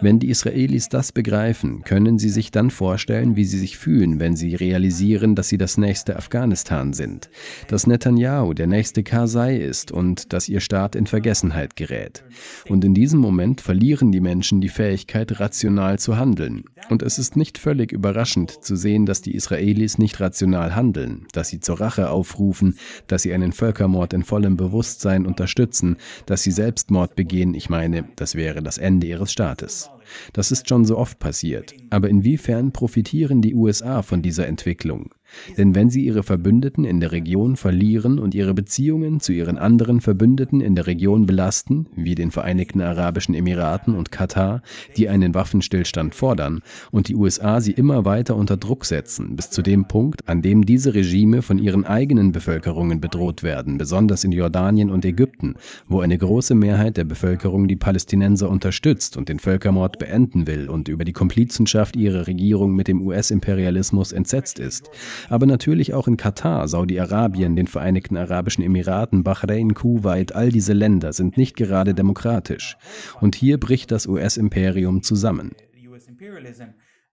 Wenn 0.00 0.18
die 0.18 0.30
Israelis 0.30 0.88
das 0.88 1.12
begreifen, 1.12 1.82
können 1.82 2.18
sie 2.18 2.28
sich 2.28 2.50
dann 2.50 2.70
vorstellen, 2.70 3.36
wie 3.36 3.44
sie 3.44 3.58
sich 3.58 3.78
fühlen, 3.78 4.20
wenn 4.20 4.36
sie 4.36 4.54
realisieren, 4.54 5.34
dass 5.34 5.48
sie 5.48 5.58
das 5.58 5.78
nächste 5.78 6.16
Afghanistan 6.16 6.92
sind, 6.92 7.30
dass 7.68 7.86
Netanyahu 7.86 8.54
der 8.54 8.66
nächste 8.66 9.02
Karzai 9.02 9.56
ist 9.56 9.92
und 9.92 10.32
dass 10.32 10.48
ihr 10.48 10.60
Staat 10.60 10.96
in 10.96 11.06
Vergessenheit 11.06 11.76
gerät. 11.76 12.24
Und 12.68 12.84
in 12.84 12.94
diesem 12.94 13.20
Moment 13.20 13.60
verlieren 13.60 14.12
die 14.12 14.20
Menschen 14.20 14.60
die 14.60 14.68
Fähigkeit, 14.68 15.40
rational 15.40 15.98
zu 15.98 16.16
handeln. 16.16 16.64
Und 16.88 17.02
es 17.02 17.18
ist 17.18 17.36
nicht 17.36 17.58
völlig 17.58 17.92
überraschend 17.92 18.64
zu 18.64 18.76
sehen, 18.76 19.06
dass 19.06 19.22
die 19.22 19.34
Israelis 19.34 19.98
nicht 19.98 20.20
rational 20.20 20.74
handeln, 20.74 21.26
dass 21.32 21.48
sie 21.48 21.60
zur 21.60 21.80
Rache 21.80 22.10
aufrufen, 22.10 22.59
dass 23.06 23.22
sie 23.22 23.32
einen 23.32 23.52
Völkermord 23.52 24.12
in 24.12 24.22
vollem 24.22 24.56
Bewusstsein 24.56 25.26
unterstützen, 25.26 25.96
dass 26.26 26.42
sie 26.42 26.52
Selbstmord 26.52 27.16
begehen, 27.16 27.54
ich 27.54 27.68
meine, 27.68 28.04
das 28.16 28.34
wäre 28.34 28.62
das 28.62 28.78
Ende 28.78 29.06
ihres 29.06 29.32
Staates. 29.32 29.90
Das 30.32 30.50
ist 30.50 30.68
schon 30.68 30.84
so 30.84 30.98
oft 30.98 31.18
passiert. 31.18 31.74
Aber 31.90 32.08
inwiefern 32.08 32.72
profitieren 32.72 33.42
die 33.42 33.54
USA 33.54 34.02
von 34.02 34.22
dieser 34.22 34.46
Entwicklung? 34.46 35.10
Denn 35.56 35.74
wenn 35.74 35.90
sie 35.90 36.04
ihre 36.04 36.22
Verbündeten 36.22 36.84
in 36.84 37.00
der 37.00 37.12
Region 37.12 37.56
verlieren 37.56 38.18
und 38.18 38.34
ihre 38.34 38.54
Beziehungen 38.54 39.20
zu 39.20 39.32
ihren 39.32 39.58
anderen 39.58 40.00
Verbündeten 40.00 40.60
in 40.60 40.74
der 40.74 40.86
Region 40.86 41.26
belasten, 41.26 41.86
wie 41.96 42.14
den 42.14 42.30
Vereinigten 42.30 42.80
Arabischen 42.80 43.34
Emiraten 43.34 43.94
und 43.94 44.10
Katar, 44.10 44.62
die 44.96 45.08
einen 45.08 45.34
Waffenstillstand 45.34 46.14
fordern, 46.14 46.60
und 46.90 47.08
die 47.08 47.14
USA 47.14 47.60
sie 47.60 47.72
immer 47.72 48.04
weiter 48.04 48.36
unter 48.36 48.56
Druck 48.56 48.84
setzen, 48.84 49.36
bis 49.36 49.50
zu 49.50 49.62
dem 49.62 49.86
Punkt, 49.86 50.28
an 50.28 50.42
dem 50.42 50.66
diese 50.66 50.94
Regime 50.94 51.42
von 51.42 51.58
ihren 51.58 51.84
eigenen 51.84 52.32
Bevölkerungen 52.32 53.00
bedroht 53.00 53.42
werden, 53.42 53.78
besonders 53.78 54.24
in 54.24 54.32
Jordanien 54.32 54.90
und 54.90 55.04
Ägypten, 55.04 55.54
wo 55.88 56.00
eine 56.00 56.18
große 56.18 56.54
Mehrheit 56.54 56.96
der 56.96 57.04
Bevölkerung 57.04 57.68
die 57.68 57.76
Palästinenser 57.76 58.48
unterstützt 58.48 59.16
und 59.16 59.28
den 59.28 59.38
Völkermord 59.38 59.98
beenden 59.98 60.46
will 60.46 60.68
und 60.68 60.88
über 60.88 61.04
die 61.04 61.12
Komplizenschaft 61.12 61.96
ihrer 61.96 62.26
Regierung 62.26 62.74
mit 62.74 62.88
dem 62.88 63.02
US-Imperialismus 63.02 64.12
entsetzt 64.12 64.58
ist, 64.58 64.90
aber 65.28 65.46
natürlich 65.46 65.94
auch 65.94 66.08
in 66.08 66.16
Katar, 66.16 66.68
Saudi-Arabien, 66.68 67.56
den 67.56 67.66
Vereinigten 67.66 68.16
Arabischen 68.16 68.64
Emiraten, 68.64 69.22
Bahrain, 69.22 69.74
Kuwait, 69.74 70.34
all 70.34 70.50
diese 70.50 70.72
Länder 70.72 71.12
sind 71.12 71.36
nicht 71.36 71.56
gerade 71.56 71.94
demokratisch. 71.94 72.76
Und 73.20 73.34
hier 73.34 73.58
bricht 73.58 73.90
das 73.90 74.06
US-Imperium 74.06 75.02
zusammen. 75.02 75.52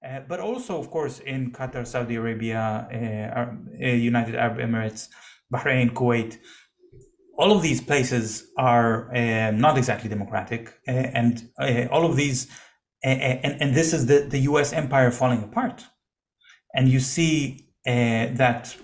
Uh, 0.07 0.21
but 0.27 0.39
also, 0.39 0.77
of 0.77 0.89
course, 0.91 1.19
in 1.19 1.51
Qatar, 1.51 1.85
Saudi 1.85 2.17
Arabia, 2.17 2.87
uh, 2.91 3.83
uh, 3.83 3.95
United 3.95 4.35
Arab 4.35 4.59
Emirates, 4.59 5.09
Bahrain, 5.49 5.93
Kuwait, 5.93 6.37
all 7.37 7.51
of 7.51 7.61
these 7.61 7.81
places 7.81 8.51
are 8.57 9.13
uh, 9.15 9.51
not 9.51 9.77
exactly 9.77 10.09
democratic, 10.09 10.73
uh, 10.87 10.91
and 10.91 11.49
all 11.91 12.05
of 12.05 12.15
these, 12.15 12.47
and, 13.03 13.61
and 13.61 13.75
this 13.75 13.93
is 13.93 14.05
the, 14.05 14.27
the 14.29 14.39
U.S. 14.51 14.71
empire 14.71 15.11
falling 15.11 15.43
apart, 15.43 15.85
and 16.73 16.87
you 16.89 16.99
see 16.99 17.66
that 17.87 18.75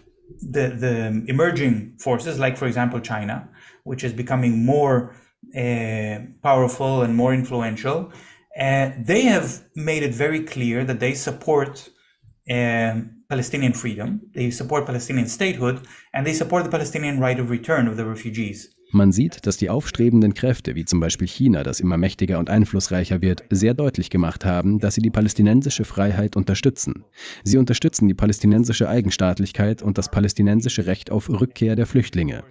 the 0.41 0.69
the 0.69 1.25
emerging 1.27 1.97
forces, 1.99 2.39
like 2.39 2.57
for 2.57 2.67
example 2.67 2.99
China, 2.99 3.49
which 3.83 4.03
is 4.03 4.13
becoming 4.13 4.65
more 4.65 5.15
uh, 5.55 6.19
powerful 6.41 7.01
and 7.01 7.15
more 7.15 7.33
influential, 7.33 8.11
uh, 8.59 8.91
they 8.99 9.21
have 9.21 9.63
made 9.75 10.03
it 10.03 10.13
very 10.13 10.41
clear 10.43 10.83
that 10.85 10.99
they 10.99 11.13
support 11.13 11.89
um, 12.49 13.23
Palestinian 13.29 13.73
freedom, 13.73 14.21
they 14.33 14.51
support 14.51 14.85
Palestinian 14.85 15.27
statehood, 15.27 15.85
and 16.13 16.25
they 16.25 16.33
support 16.33 16.63
the 16.63 16.69
Palestinian 16.69 17.19
right 17.19 17.39
of 17.39 17.49
return 17.49 17.87
of 17.87 17.97
the 17.97 18.05
refugees. 18.05 18.73
Man 18.95 19.11
sieht, 19.11 19.47
dass 19.47 19.57
die 19.57 19.71
aufstrebenden 19.71 20.35
Kräfte, 20.35 20.75
wie 20.75 20.85
zum 20.85 20.99
Beispiel 20.99 21.27
China, 21.27 21.63
das 21.63 21.79
immer 21.79 21.97
mächtiger 21.97 22.37
und 22.37 22.51
einflussreicher 22.51 23.23
wird, 23.23 23.43
sehr 23.49 23.73
deutlich 23.73 24.11
gemacht 24.11 24.45
haben, 24.45 24.77
dass 24.77 24.93
sie 24.93 25.01
die 25.01 25.09
palästinensische 25.09 25.83
Freiheit 25.83 26.35
unterstützen. 26.35 27.03
Sie 27.43 27.57
unterstützen 27.57 28.07
die 28.07 28.13
palästinensische 28.13 28.87
Eigenstaatlichkeit 28.87 29.81
und 29.81 29.97
das 29.97 30.11
palästinensische 30.11 30.85
Recht 30.85 31.09
auf 31.09 31.27
Rückkehr 31.27 31.75
der 31.75 31.87
Flüchtlinge. 31.87 32.43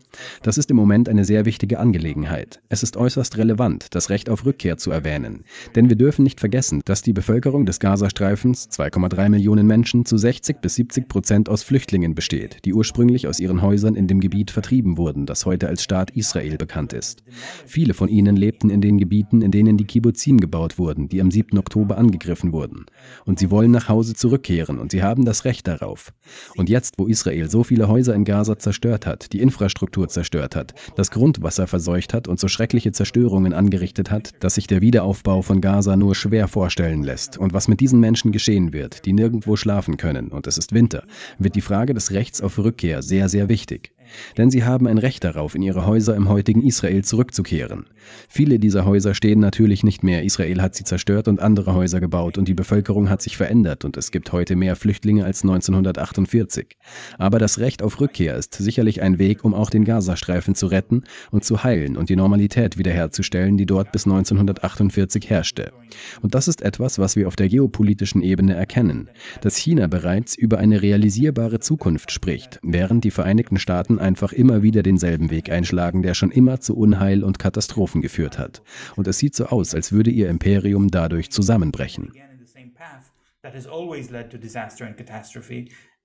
Das 0.42 0.58
ist 0.58 0.68
im 0.72 0.76
Moment 0.76 1.08
eine 1.08 1.24
sehr 1.24 1.44
wichtige 1.44 1.78
Angelegenheit. 1.78 2.60
Es 2.68 2.82
ist 2.82 2.96
äußerst 2.96 3.38
relevant, 3.38 3.94
das 3.94 4.10
Recht 4.10 4.28
auf 4.28 4.44
Rückkehr 4.44 4.78
zu 4.78 4.90
erwähnen. 4.90 5.44
Denn 5.76 5.90
wir 5.90 5.96
dürfen 5.96 6.24
nicht 6.24 6.40
vergessen, 6.40 6.82
dass 6.84 7.02
die 7.02 7.12
Bevölkerung 7.12 7.66
des 7.66 7.78
Gazastreifens, 7.78 8.68
2,3 8.68 9.28
Millionen 9.28 9.68
Menschen, 9.68 10.04
zu 10.06 10.16
60 10.16 10.56
bis 10.60 10.74
70 10.74 11.06
Prozent 11.06 11.48
aus 11.48 11.62
Flüchtlingen 11.62 12.16
besteht, 12.16 12.64
die 12.64 12.74
ursprünglich 12.74 13.28
aus 13.28 13.38
ihren 13.38 13.62
Häusern 13.62 13.94
in 13.94 14.08
dem 14.08 14.18
Gebiet 14.18 14.50
vertrieben 14.50 14.98
wurden, 14.98 15.24
das 15.24 15.46
heute 15.46 15.68
als 15.68 15.84
Staat 15.84 16.10
Israel 16.10 16.31
Israel 16.32 16.56
bekannt 16.56 16.94
ist. 16.94 17.22
Viele 17.66 17.92
von 17.92 18.08
ihnen 18.08 18.36
lebten 18.36 18.70
in 18.70 18.80
den 18.80 18.96
Gebieten, 18.96 19.42
in 19.42 19.50
denen 19.50 19.76
die 19.76 19.84
Kibbuzim 19.84 20.40
gebaut 20.40 20.78
wurden, 20.78 21.10
die 21.10 21.20
am 21.20 21.30
7. 21.30 21.58
Oktober 21.58 21.98
angegriffen 21.98 22.52
wurden. 22.52 22.86
Und 23.26 23.38
sie 23.38 23.50
wollen 23.50 23.70
nach 23.70 23.90
Hause 23.90 24.14
zurückkehren 24.14 24.78
und 24.78 24.92
sie 24.92 25.02
haben 25.02 25.26
das 25.26 25.44
Recht 25.44 25.68
darauf. 25.68 26.14
Und 26.56 26.70
jetzt, 26.70 26.94
wo 26.96 27.06
Israel 27.06 27.50
so 27.50 27.64
viele 27.64 27.88
Häuser 27.88 28.14
in 28.14 28.24
Gaza 28.24 28.58
zerstört 28.58 29.04
hat, 29.04 29.34
die 29.34 29.40
Infrastruktur 29.40 30.08
zerstört 30.08 30.56
hat, 30.56 30.74
das 30.96 31.10
Grundwasser 31.10 31.66
verseucht 31.66 32.14
hat 32.14 32.28
und 32.28 32.40
so 32.40 32.48
schreckliche 32.48 32.92
Zerstörungen 32.92 33.52
angerichtet 33.52 34.10
hat, 34.10 34.32
dass 34.40 34.54
sich 34.54 34.66
der 34.66 34.80
Wiederaufbau 34.80 35.42
von 35.42 35.60
Gaza 35.60 35.96
nur 35.96 36.14
schwer 36.14 36.48
vorstellen 36.48 37.02
lässt. 37.02 37.36
Und 37.36 37.52
was 37.52 37.68
mit 37.68 37.80
diesen 37.80 38.00
Menschen 38.00 38.32
geschehen 38.32 38.72
wird, 38.72 39.04
die 39.04 39.12
nirgendwo 39.12 39.56
schlafen 39.56 39.98
können 39.98 40.28
und 40.28 40.46
es 40.46 40.56
ist 40.56 40.72
Winter, 40.72 41.04
wird 41.38 41.56
die 41.56 41.60
Frage 41.60 41.92
des 41.92 42.12
Rechts 42.12 42.40
auf 42.40 42.58
Rückkehr 42.58 43.02
sehr, 43.02 43.28
sehr 43.28 43.50
wichtig. 43.50 43.91
Denn 44.36 44.50
sie 44.50 44.64
haben 44.64 44.86
ein 44.86 44.98
Recht 44.98 45.24
darauf, 45.24 45.54
in 45.54 45.62
ihre 45.62 45.86
Häuser 45.86 46.14
im 46.16 46.28
heutigen 46.28 46.62
Israel 46.62 47.04
zurückzukehren. 47.04 47.86
Viele 48.28 48.58
dieser 48.58 48.84
Häuser 48.84 49.14
stehen 49.14 49.40
natürlich 49.40 49.84
nicht 49.84 50.02
mehr. 50.02 50.24
Israel 50.24 50.60
hat 50.62 50.74
sie 50.74 50.84
zerstört 50.84 51.28
und 51.28 51.40
andere 51.40 51.74
Häuser 51.74 52.00
gebaut 52.00 52.38
und 52.38 52.48
die 52.48 52.54
Bevölkerung 52.54 53.08
hat 53.08 53.22
sich 53.22 53.36
verändert 53.36 53.84
und 53.84 53.96
es 53.96 54.10
gibt 54.10 54.32
heute 54.32 54.56
mehr 54.56 54.76
Flüchtlinge 54.76 55.24
als 55.24 55.42
1948. 55.42 56.76
Aber 57.18 57.38
das 57.38 57.58
Recht 57.58 57.82
auf 57.82 58.00
Rückkehr 58.00 58.36
ist 58.36 58.54
sicherlich 58.54 59.02
ein 59.02 59.18
Weg, 59.18 59.44
um 59.44 59.54
auch 59.54 59.70
den 59.70 59.84
Gazastreifen 59.84 60.54
zu 60.54 60.66
retten 60.66 61.04
und 61.30 61.44
zu 61.44 61.64
heilen 61.64 61.96
und 61.96 62.10
die 62.10 62.16
Normalität 62.16 62.78
wiederherzustellen, 62.78 63.56
die 63.56 63.66
dort 63.66 63.92
bis 63.92 64.06
1948 64.06 65.30
herrschte. 65.30 65.72
Und 66.20 66.34
das 66.34 66.48
ist 66.48 66.62
etwas, 66.62 66.98
was 66.98 67.16
wir 67.16 67.28
auf 67.28 67.36
der 67.36 67.48
geopolitischen 67.48 68.22
Ebene 68.22 68.54
erkennen, 68.54 69.08
dass 69.40 69.56
China 69.56 69.86
bereits 69.86 70.34
über 70.34 70.58
eine 70.58 70.82
realisierbare 70.82 71.60
Zukunft 71.60 72.10
spricht, 72.10 72.58
während 72.62 73.04
die 73.04 73.10
Vereinigten 73.10 73.58
Staaten 73.58 73.98
einfach 74.02 74.32
immer 74.32 74.62
wieder 74.62 74.82
denselben 74.82 75.30
Weg 75.30 75.50
einschlagen, 75.50 76.02
der 76.02 76.14
schon 76.14 76.30
immer 76.30 76.60
zu 76.60 76.76
Unheil 76.76 77.24
und 77.24 77.38
Katastrophen 77.38 78.02
geführt 78.02 78.38
hat. 78.38 78.62
Und 78.96 79.06
es 79.06 79.18
sieht 79.18 79.34
so 79.34 79.46
aus, 79.46 79.74
als 79.74 79.92
würde 79.92 80.10
ihr 80.10 80.28
Imperium 80.28 80.90
dadurch 80.90 81.30
zusammenbrechen. 81.30 82.12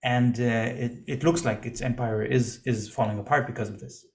And 0.04 0.38
uh, 0.38 0.44
it, 0.44 1.04
it 1.08 1.24
looks 1.24 1.44
like 1.44 1.66
its 1.66 1.82
empire 1.82 2.24
is, 2.24 2.62
is 2.66 2.88
falling 2.88 3.18
apart 3.18 3.48
because 3.48 3.70
of 3.72 3.80
this. 3.80 4.06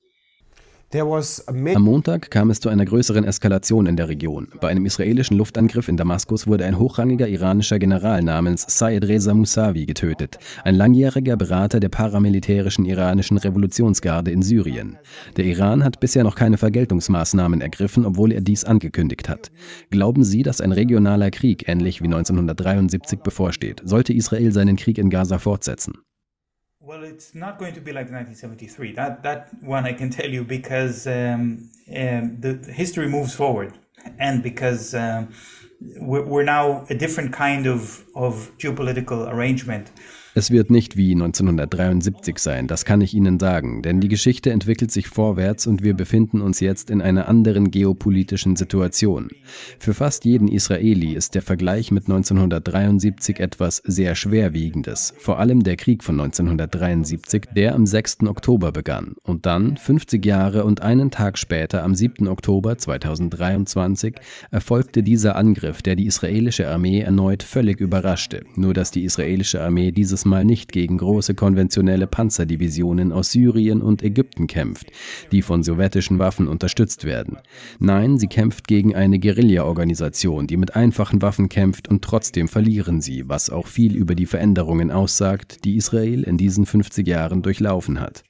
Am 0.95 1.83
Montag 1.83 2.31
kam 2.31 2.51
es 2.51 2.61
zu 2.61 2.69
einer 2.69 2.85
größeren 2.85 3.25
Eskalation 3.25 3.87
in 3.87 3.97
der 3.97 4.09
Region. 4.09 4.49
Bei 4.61 4.69
einem 4.69 4.85
israelischen 4.85 5.39
Luftangriff 5.39 5.89
in 5.89 5.97
Damaskus 5.97 6.47
wurde 6.47 6.67
ein 6.67 6.79
hochrangiger 6.79 7.29
iranischer 7.29 7.79
General 7.79 8.23
namens 8.23 8.67
Sayed 8.69 9.09
Reza 9.09 9.33
Mousavi 9.33 9.87
getötet, 9.87 10.39
ein 10.65 10.75
langjähriger 10.75 11.39
Berater 11.39 11.81
der 11.81 11.89
paramilitärischen 11.89 12.85
iranischen 12.85 13.39
Revolutionsgarde 13.39 14.33
in 14.33 14.43
Syrien. 14.43 14.99
Der 15.39 15.47
Iran 15.47 15.83
hat 15.83 15.99
bisher 15.99 16.25
noch 16.25 16.35
keine 16.35 16.59
Vergeltungsmaßnahmen 16.59 17.63
ergriffen, 17.63 18.05
obwohl 18.05 18.31
er 18.31 18.43
dies 18.43 18.65
angekündigt 18.65 19.31
hat. 19.31 19.51
Glauben 19.91 20.25
Sie, 20.25 20.43
dass 20.43 20.61
ein 20.61 20.73
regionaler 20.73 21.31
Krieg 21.31 21.69
ähnlich 21.69 22.03
wie 22.03 22.07
1973 22.07 23.21
bevorsteht? 23.21 23.81
Sollte 23.83 24.13
Israel 24.13 24.53
seinen 24.53 24.77
Krieg 24.77 24.99
in 24.99 25.09
Gaza 25.09 25.39
fortsetzen? 25.39 25.95
Well, 26.85 27.05
it's 27.05 27.33
not 27.33 27.61
going 27.61 27.75
to 27.75 27.81
be 27.81 27.93
like 27.93 28.11
1973. 28.11 28.95
That 28.95 29.23
that 29.23 29.51
one 29.63 29.85
I 29.85 29.93
can 29.93 30.11
tell 30.11 30.29
you 30.29 30.43
because 30.43 31.07
um, 31.07 31.71
um, 31.97 32.41
the, 32.41 32.55
the, 32.55 32.73
history 32.73 33.07
moves 33.09 33.37
forward, 33.37 33.79
and 34.19 34.43
because 34.43 34.93
um, 34.93 35.33
we're, 36.01 36.25
we're, 36.25 36.43
now 36.43 36.85
a 36.91 36.97
different 36.97 37.33
kind 37.33 37.69
of 37.69 38.05
of 38.17 38.51
geopolitical 38.59 39.33
arrangement. 39.33 39.93
Es 40.35 40.51
wird 40.51 40.71
nicht 40.71 40.97
wie 40.97 41.13
1973 41.13 42.39
sein, 42.39 42.67
das 42.67 42.87
kann 42.87 43.03
ich 43.03 43.13
Ihnen 43.13 43.39
sagen, 43.39 43.83
denn 43.83 44.01
die 44.01 44.09
Geschichte 44.09 44.51
entwickelt 44.51 44.91
sich 44.91 45.09
vorwärts 45.09 45.67
und 45.67 45.83
wir 45.83 45.93
befinden 45.93 46.41
uns 46.41 46.61
jetzt 46.61 46.89
in 46.89 47.03
einer 47.03 47.29
anderen 47.29 47.71
geopolitischen 47.71 48.57
Situation. 48.57 49.29
Für 49.79 49.93
fast 49.93 50.25
jeden 50.25 50.49
Israeli 50.49 51.13
ist 51.13 51.35
der 51.35 51.43
Vergleich 51.43 51.91
mit 51.91 52.05
1973 52.05 53.41
etwas 53.41 53.83
sehr 53.85 54.15
Schwerwiegendes, 54.15 55.13
vor 55.19 55.39
allem 55.39 55.65
der 55.65 55.77
Krieg 55.77 56.03
von 56.03 56.19
1973, 56.19 57.49
der 57.55 57.75
am 57.75 57.85
6. 57.85 58.21
Oktober 58.23 58.73
begann 58.73 59.17
und 59.25 59.45
dann, 59.45 59.77
50 59.77 60.25
Jahre 60.25 60.65
und 60.65 60.81
einen 60.81 61.11
Tag 61.11 61.37
später, 61.37 61.83
am 61.83 61.95
7. 61.95 62.27
Oktober 62.27 62.79
2023, 62.79 64.15
erfolgte 64.51 65.03
dieser 65.03 65.37
Angriff, 65.37 65.83
der 65.83 65.95
die 65.95 66.07
israelische 66.07 66.71
Armee 66.71 67.01
erneut 67.01 67.43
völlig 67.43 67.81
überraschte, 67.81 68.45
nur 68.57 68.73
dass 68.73 68.91
die 68.91 69.05
israelische 69.05 69.63
Armee 69.63 69.93
dieses 69.93 70.22
dieses 70.23 70.31
Mal 70.31 70.45
nicht 70.45 70.71
gegen 70.71 70.99
große 70.99 71.35
konventionelle 71.35 72.07
Panzerdivisionen 72.07 73.11
aus 73.11 73.33
Syrien 73.33 73.83
und 73.83 74.05
Ägypten 74.05 74.47
kämpft, 74.47 74.93
die 75.33 75.43
von 75.43 75.65
sowjetischen 75.65 76.21
Waffen 76.21 76.47
unterstützt 76.47 77.05
werden. 77.05 77.39
Nein, 77.81 78.19
sie 78.19 78.29
kämpft 78.29 78.69
gegen 78.69 78.95
eine 78.95 79.19
Guerilla-Organisation, 79.19 80.47
die 80.47 80.57
mit 80.57 80.77
einfachen 80.77 81.23
Waffen 81.23 81.49
kämpft 81.49 81.89
und 81.89 82.03
trotzdem 82.03 82.47
verlieren 82.47 83.01
sie, 83.01 83.29
was 83.29 83.51
auch 83.51 83.67
viel 83.67 83.97
über 83.97 84.15
die 84.15 84.27
Veränderungen 84.27 84.93
aussagt, 84.93 85.65
die 85.65 85.77
Israel 85.77 86.23
in 86.23 86.37
diesen 86.37 86.67
50 86.67 87.05
Jahren 87.07 87.43
durchlaufen 87.43 87.99
hat. 87.99 88.23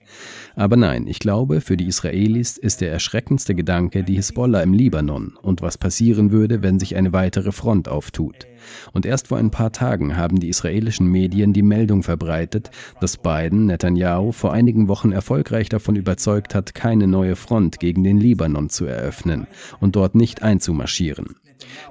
Aber 0.55 0.76
nein, 0.76 1.07
ich 1.07 1.18
glaube, 1.18 1.61
für 1.61 1.76
die 1.76 1.88
Israelis 1.88 2.57
ist 2.57 2.81
der 2.81 2.90
erschreckendste 2.90 3.55
Gedanke 3.55 4.02
die 4.02 4.16
Hisbollah 4.16 4.62
im 4.62 4.72
Libanon 4.72 5.35
und 5.42 5.61
was 5.61 5.76
passieren 5.76 6.31
würde, 6.31 6.62
wenn 6.62 6.78
sich 6.78 6.96
eine 6.96 7.12
weitere 7.12 7.52
Front 7.52 7.88
auftut. 7.88 8.46
Und 8.92 9.07
erst 9.07 9.29
vor 9.29 9.38
ein 9.38 9.51
paar 9.51 9.72
Tagen 9.72 10.16
haben 10.16 10.40
die 10.40 10.48
israelischen 10.48 11.07
Medien 11.07 11.53
die 11.53 11.62
Meldung 11.62 12.03
verbreitet, 12.03 12.70
dass 13.01 13.16
Biden 13.16 13.66
Netanyahu 13.66 14.33
vor 14.33 14.53
einigen 14.53 14.88
Wochen 14.88 15.12
erfolgreich 15.12 15.68
davon 15.68 15.96
überzeugt 15.96 16.55
hat, 16.55 16.75
keine 16.75 17.07
neue 17.07 17.37
Front 17.37 17.81
gegen 17.81 18.03
den 18.05 18.18
Libanon 18.18 18.68
zu 18.68 18.85
eröffnen 18.85 19.46
und 19.81 19.96
dort 19.96 20.14
nicht 20.14 20.42
einzumarschieren. 20.42 21.37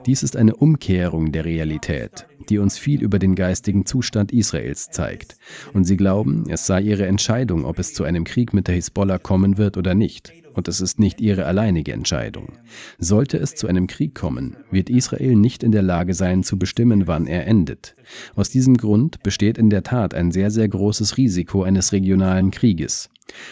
Dies 0.05 0.23
ist 0.23 0.36
eine 0.36 0.55
Umkehrung 0.55 1.31
der 1.31 1.45
Realität. 1.45 2.27
die 2.49 2.57
uns 2.57 2.77
viel 2.77 3.03
über 3.03 3.19
den 3.19 3.36
geistigen 3.36 3.86
Zustand 3.86 4.31
Israels 4.31 4.89
zeigt. 4.89 5.36
Und 5.73 5.86
sie 5.86 5.95
glauben, 5.95 6.45
es 6.49 6.65
sei 6.65 6.81
ihre 6.81 7.05
Entscheidung, 7.05 7.65
ob 7.65 7.79
es 7.79 7.93
zu 7.93 8.03
einem 8.03 8.23
Krieg 8.23 8.51
mit 8.53 8.67
der 8.67 8.75
Hisbollah 8.75 9.19
kommen 9.19 9.57
wird 9.57 9.77
oder 9.77 9.93
nicht. 9.93 10.34
Und 10.53 10.67
es 10.67 10.81
ist 10.81 10.99
nicht 10.99 11.21
ihre 11.21 11.45
alleinige 11.45 11.93
Entscheidung. 11.93 12.53
Sollte 12.99 13.37
es 13.37 13.55
zu 13.55 13.67
einem 13.67 13.87
Krieg 13.87 14.15
kommen, 14.15 14.57
wird 14.69 14.89
Israel 14.89 15.35
nicht 15.35 15.63
in 15.63 15.71
der 15.71 15.81
Lage 15.81 16.13
sein 16.13 16.43
zu 16.43 16.57
bestimmen, 16.59 17.07
wann 17.07 17.27
er 17.27 17.47
endet. 17.47 17.95
Aus 18.35 18.49
diesem 18.49 18.75
Grund 18.75 19.23
besteht 19.23 19.57
in 19.57 19.69
der 19.69 19.83
Tat 19.83 20.13
ein 20.13 20.31
sehr, 20.31 20.51
sehr 20.51 20.67
großes 20.67 21.17
Risiko 21.17 21.63
eines 21.63 21.93
regionalen 21.93 22.51
Krieges. 22.51 23.09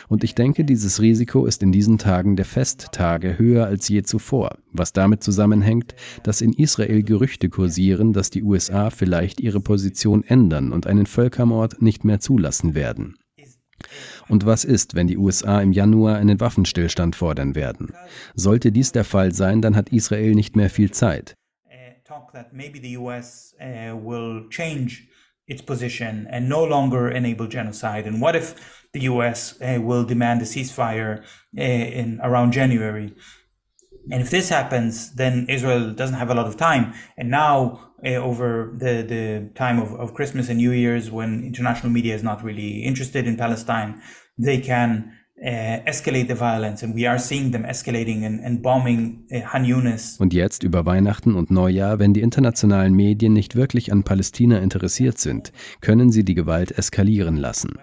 Und 0.08 0.24
ich 0.24 0.36
denke, 0.36 0.66
dieses 0.66 1.02
Risiko 1.02 1.46
ist 1.46 1.64
in 1.64 1.72
diesen 1.72 1.98
Tagen 1.98 2.36
der 2.36 2.46
Festtage 2.46 3.38
höher 3.38 3.66
als 3.66 3.88
je 3.88 4.04
zuvor, 4.04 4.58
was 4.72 4.94
damit 4.94 5.24
zusammenhängt, 5.24 5.96
dass 6.24 6.42
in 6.42 6.54
Israel 6.54 7.04
Gerüchte 7.04 7.50
kursieren, 7.50 8.14
dass 8.14 8.30
die 8.30 8.44
USA 8.44 8.90
vielleicht 8.90 9.40
ihre 9.40 9.62
Position 9.62 10.24
ändern 10.24 10.74
und 10.74 10.88
einen 10.88 11.06
Völkermord 11.06 11.82
nicht 11.82 12.04
mehr 12.04 12.20
zulassen 12.20 12.76
werden. 12.76 13.16
Und 14.28 14.46
was 14.46 14.64
ist, 14.66 14.96
wenn 14.96 15.08
die 15.08 15.18
USA 15.18 15.62
im 15.62 15.72
Januar 15.72 16.18
einen 16.18 16.40
Waffenstillstand 16.40 17.16
fordern 17.16 17.56
werden? 17.56 17.94
Sollte 18.36 18.72
dies 18.72 18.92
der 18.92 19.04
Fall 19.04 19.34
sein, 19.34 19.62
dann 19.62 19.76
hat 19.76 19.90
Israel 19.90 20.36
nicht 20.36 20.56
mehr 20.56 20.70
viel 20.70 20.92
Zeit. 20.92 21.36
if 28.36 28.56
the 28.94 29.08
US 29.10 29.60
uh, 29.62 29.80
will 29.82 30.06
demand 30.06 30.42
a 30.42 30.46
ceasefire 30.46 31.24
uh, 31.58 31.62
in 31.62 32.20
around 32.22 32.54
January? 32.54 33.14
And 34.12 34.22
if 34.22 34.30
this 34.30 34.50
happens, 34.50 35.16
then 35.16 35.48
Israel 35.50 35.94
doesn't 35.94 36.16
have 36.16 36.30
a 36.30 36.34
lot 36.34 36.48
of 36.48 36.58
time. 36.58 36.94
And 37.18 37.30
now, 37.30 37.89
uh, 38.06 38.16
over 38.16 38.74
the, 38.78 39.04
the 39.08 39.50
time 39.56 39.80
of, 39.80 39.94
of 39.94 40.14
Christmas 40.14 40.50
and 40.50 40.58
New 40.58 40.72
Year's, 40.72 41.12
when 41.12 41.44
international 41.44 41.92
media 41.92 42.16
is 42.16 42.24
not 42.24 42.44
really 42.44 42.84
interested 42.84 43.28
in 43.28 43.38
Palestine, 43.38 44.02
they 44.38 44.60
can 44.60 45.14
Uh, 45.42 45.80
escalate 45.86 46.28
the 46.28 46.36
violence 46.36 46.84
and 46.84 46.94
we 46.94 47.08
are 47.08 47.18
seeing 47.18 47.52
them 47.52 47.64
escalating 47.64 48.26
and, 48.26 48.44
and 48.44 48.62
bombing 48.62 49.26
uh, 49.32 49.40
Han 49.54 49.64
Yunis. 49.64 50.18
Und 50.20 50.34
jetzt 50.34 50.64
über 50.64 50.86
Weihnachten 50.86 51.34
und 51.34 51.50
Neujahr, 51.50 51.98
wenn 51.98 52.14
die 52.14 52.20
internationalen 52.20 52.94
Medien 52.94 53.32
nicht 53.32 53.56
wirklich 53.56 53.94
an 53.94 54.04
Palästina 54.04 54.60
interessiert 54.60 55.18
sind, 55.18 55.54
können 55.80 56.12
sie 56.12 56.26
die 56.26 56.34
Gewalt 56.34 56.78
eskalieren 56.78 57.38
lassen. 57.38 57.78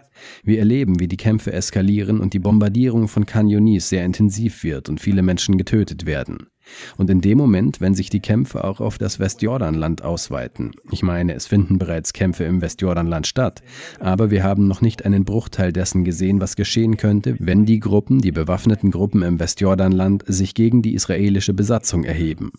Wir 0.45 0.59
erleben, 0.59 1.01
wie 1.01 1.09
die 1.09 1.17
Kämpfe 1.17 1.51
eskalieren 1.55 2.21
und 2.21 2.35
die 2.35 2.41
Bombardierung 2.41 3.09
von 3.09 3.25
Khan 3.25 3.49
Yunis 3.49 3.89
sehr 3.89 4.05
intensiv 4.05 4.63
wird 4.63 4.91
und 4.91 5.01
viele 5.01 5.23
Menschen 5.23 5.57
getötet 5.57 6.05
werden. 6.05 6.49
Und 6.97 7.11
in 7.11 7.21
dem 7.21 7.39
Moment, 7.39 7.81
wenn 7.81 7.95
sich 7.95 8.11
die 8.11 8.21
Kämpfe 8.21 8.65
auch 8.65 8.81
auf 8.81 8.99
das 8.99 9.19
Westjordanland 9.19 10.03
ausweiten, 10.03 10.73
ich 10.91 11.03
meine, 11.03 11.35
es 11.35 11.47
finden 11.47 11.79
bereits 11.79 12.13
Kämpfe 12.13 12.45
im 12.45 12.61
Westjordanland 12.61 13.27
statt, 13.27 13.63
aber 14.01 14.31
wir 14.31 14.43
haben 14.43 14.67
noch 14.67 14.81
nicht 14.81 15.05
einen 15.05 15.25
Bruchteil 15.25 15.73
dessen 15.73 16.05
gesehen, 16.05 16.41
was 16.41 16.57
geschehen 16.57 16.97
könnte, 16.97 17.37
wenn 17.39 17.67
die 17.67 17.81
Gruppen, 17.81 18.21
die 18.21 18.33
bewaffneten 18.33 18.91
Gruppen 18.91 19.23
im 19.23 19.39
Westjordanland 19.39 20.25
sich 20.27 20.55
gegen 20.55 20.83
die 20.83 20.95
israelische 20.95 21.55
Besatzung 21.55 22.05
erheben. 22.05 22.53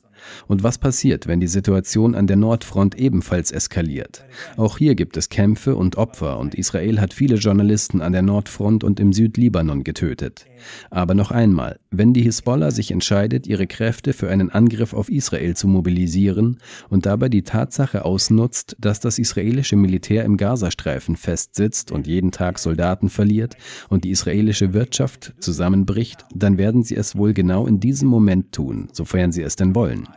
Und 0.48 0.64
was 0.64 0.78
passiert, 0.78 1.28
wenn 1.28 1.40
die 1.40 1.48
Situation 1.48 2.16
an 2.16 2.28
der 2.28 2.38
Nordfront 2.38 2.96
ebenfalls 2.96 3.52
eskaliert? 3.52 4.26
Auch 4.56 4.78
hier 4.78 4.96
gibt 4.96 5.18
es 5.18 5.30
Kämpfe 5.30 5.76
und 5.76 5.98
Opfer 5.98 6.40
und 6.40 6.56
Israel 6.56 7.00
hat 7.00 7.14
viele 7.14 7.36
Journalisten 7.36 8.02
an 8.02 8.14
der 8.14 8.24
Nordfront 8.24 8.84
und 8.84 9.00
im 9.00 9.14
Südlibanon 9.14 9.84
getötet. 9.84 10.46
Aber 10.90 11.14
noch 11.14 11.32
einmal, 11.32 11.80
wenn 11.92 12.14
die 12.14 12.24
Hisbollah 12.24 12.72
sich 12.72 12.92
entscheidet, 12.92 13.48
ihre 13.48 13.68
Kräfte 13.68 13.97
für 14.14 14.30
einen 14.30 14.50
Angriff 14.50 14.94
auf 14.94 15.10
Israel 15.10 15.56
zu 15.56 15.68
mobilisieren 15.68 16.58
und 16.90 17.06
dabei 17.06 17.30
die 17.30 17.44
Tatsache 17.44 18.06
ausnutzt, 18.06 18.76
dass 18.80 19.00
das 19.00 19.20
israelische 19.20 19.76
Militär 19.76 20.24
im 20.24 20.38
Gazastreifen 20.38 21.16
festsitzt 21.16 21.92
und 21.92 22.08
jeden 22.08 22.32
Tag 22.32 22.60
Soldaten 22.60 23.10
verliert 23.10 23.58
und 23.90 24.04
die 24.04 24.12
israelische 24.12 24.74
Wirtschaft 24.74 25.34
zusammenbricht, 25.40 26.26
dann 26.34 26.58
werden 26.58 26.84
sie 26.84 26.96
es 26.96 27.16
wohl 27.16 27.34
genau 27.34 27.68
in 27.68 27.80
diesem 27.80 28.10
Moment 28.10 28.52
tun, 28.52 28.90
sofern 28.94 29.32
sie 29.32 29.42
es 29.42 29.56
denn 29.56 29.76
wollen. 29.76 30.08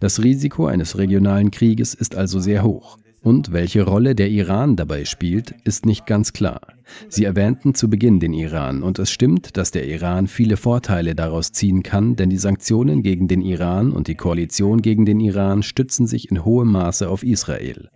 Das 0.00 0.22
Risiko 0.22 0.66
eines 0.66 0.98
regionalen 0.98 1.50
Krieges 1.50 1.94
ist 1.94 2.14
also 2.14 2.40
sehr 2.40 2.62
hoch. 2.62 2.98
Und 3.22 3.52
welche 3.52 3.84
Rolle 3.84 4.14
der 4.14 4.30
Iran 4.30 4.76
dabei 4.76 5.04
spielt, 5.04 5.54
ist 5.64 5.86
nicht 5.86 6.06
ganz 6.06 6.32
klar. 6.32 6.60
Sie 7.08 7.24
erwähnten 7.24 7.74
zu 7.74 7.88
Beginn 7.88 8.20
den 8.20 8.32
Iran 8.32 8.82
und 8.82 8.98
es 8.98 9.10
stimmt, 9.10 9.56
dass 9.56 9.70
der 9.70 9.86
Iran 9.86 10.26
viele 10.26 10.56
Vorteile 10.56 11.14
daraus 11.14 11.52
ziehen 11.52 11.82
kann, 11.82 12.16
denn 12.16 12.30
die 12.30 12.38
Sanktionen 12.38 13.02
gegen 13.02 13.28
den 13.28 13.40
Iran 13.40 13.92
und 13.92 14.08
die 14.08 14.14
Koalition 14.14 14.82
gegen 14.82 15.04
den 15.04 15.20
Iran 15.20 15.62
stützen 15.62 16.06
sich 16.06 16.30
in 16.30 16.44
hohem 16.44 16.72
Maße 16.72 17.08
auf 17.08 17.22
Israel. 17.22 17.88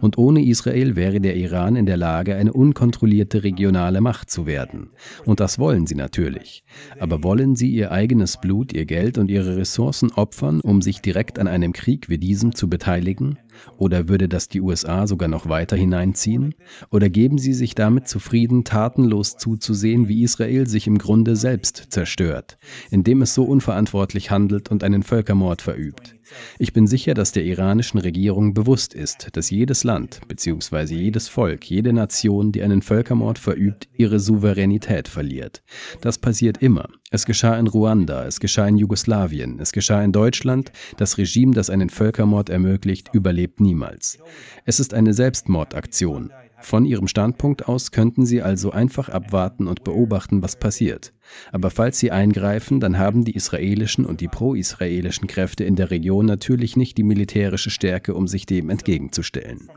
Und 0.00 0.18
ohne 0.18 0.44
Israel 0.44 0.96
wäre 0.96 1.20
der 1.20 1.36
Iran 1.36 1.76
in 1.76 1.86
der 1.86 1.96
Lage, 1.96 2.36
eine 2.36 2.52
unkontrollierte 2.52 3.42
regionale 3.42 4.00
Macht 4.00 4.30
zu 4.30 4.46
werden. 4.46 4.90
Und 5.24 5.40
das 5.40 5.58
wollen 5.58 5.86
sie 5.86 5.94
natürlich. 5.94 6.64
Aber 6.98 7.22
wollen 7.22 7.56
sie 7.56 7.70
ihr 7.70 7.92
eigenes 7.92 8.38
Blut, 8.40 8.72
ihr 8.72 8.86
Geld 8.86 9.18
und 9.18 9.30
ihre 9.30 9.56
Ressourcen 9.56 10.12
opfern, 10.12 10.60
um 10.60 10.82
sich 10.82 11.00
direkt 11.00 11.38
an 11.38 11.48
einem 11.48 11.72
Krieg 11.72 12.08
wie 12.08 12.18
diesem 12.18 12.54
zu 12.54 12.68
beteiligen? 12.68 13.38
Oder 13.76 14.08
würde 14.08 14.28
das 14.28 14.48
die 14.48 14.60
USA 14.60 15.06
sogar 15.06 15.28
noch 15.28 15.48
weiter 15.48 15.76
hineinziehen? 15.76 16.54
Oder 16.90 17.08
geben 17.08 17.38
sie 17.38 17.52
sich 17.52 17.74
damit 17.74 18.08
zufrieden, 18.08 18.64
tatenlos 18.64 19.36
zuzusehen, 19.36 20.08
wie 20.08 20.22
Israel 20.22 20.66
sich 20.66 20.86
im 20.86 20.98
Grunde 20.98 21.36
selbst 21.36 21.86
zerstört, 21.90 22.58
indem 22.90 23.22
es 23.22 23.34
so 23.34 23.44
unverantwortlich 23.44 24.30
handelt 24.30 24.70
und 24.70 24.84
einen 24.84 25.02
Völkermord 25.02 25.62
verübt. 25.62 26.16
Ich 26.58 26.72
bin 26.72 26.86
sicher, 26.86 27.14
dass 27.14 27.32
der 27.32 27.44
iranischen 27.44 27.98
Regierung 27.98 28.54
bewusst 28.54 28.94
ist, 28.94 29.28
dass 29.32 29.50
jedes 29.50 29.84
Land 29.84 30.20
bzw. 30.28 30.94
jedes 30.94 31.28
Volk, 31.28 31.64
jede 31.64 31.92
Nation, 31.92 32.52
die 32.52 32.62
einen 32.62 32.82
Völkermord 32.82 33.38
verübt, 33.38 33.88
ihre 33.96 34.20
Souveränität 34.20 35.08
verliert. 35.08 35.62
Das 36.00 36.18
passiert 36.18 36.58
immer. 36.58 36.88
Es 37.10 37.26
geschah 37.26 37.58
in 37.58 37.66
Ruanda, 37.66 38.24
es 38.24 38.38
geschah 38.40 38.68
in 38.68 38.76
Jugoslawien, 38.76 39.58
es 39.58 39.72
geschah 39.72 40.02
in 40.02 40.12
Deutschland. 40.12 40.70
Das 40.96 41.18
Regime, 41.18 41.54
das 41.54 41.70
einen 41.70 41.90
Völkermord 41.90 42.50
ermöglicht, 42.50 43.10
überlebt 43.12 43.60
niemals. 43.60 44.18
Es 44.64 44.78
ist 44.78 44.94
eine 44.94 45.12
Selbstmordaktion. 45.12 46.30
Von 46.62 46.84
ihrem 46.84 47.08
Standpunkt 47.08 47.68
aus 47.68 47.90
könnten 47.90 48.26
sie 48.26 48.42
also 48.42 48.70
einfach 48.70 49.08
abwarten 49.08 49.66
und 49.66 49.84
beobachten, 49.84 50.42
was 50.42 50.56
passiert. 50.56 51.12
Aber 51.52 51.70
falls 51.70 51.98
sie 51.98 52.10
eingreifen, 52.10 52.80
dann 52.80 52.98
haben 52.98 53.24
die 53.24 53.34
israelischen 53.34 54.04
und 54.04 54.20
die 54.20 54.28
pro-israelischen 54.28 55.26
Kräfte 55.26 55.64
in 55.64 55.76
der 55.76 55.90
Region 55.90 56.26
natürlich 56.26 56.76
nicht 56.76 56.98
die 56.98 57.02
militärische 57.02 57.70
Stärke, 57.70 58.14
um 58.14 58.26
sich 58.26 58.46
dem 58.46 58.70
entgegenzustellen. 58.70 59.68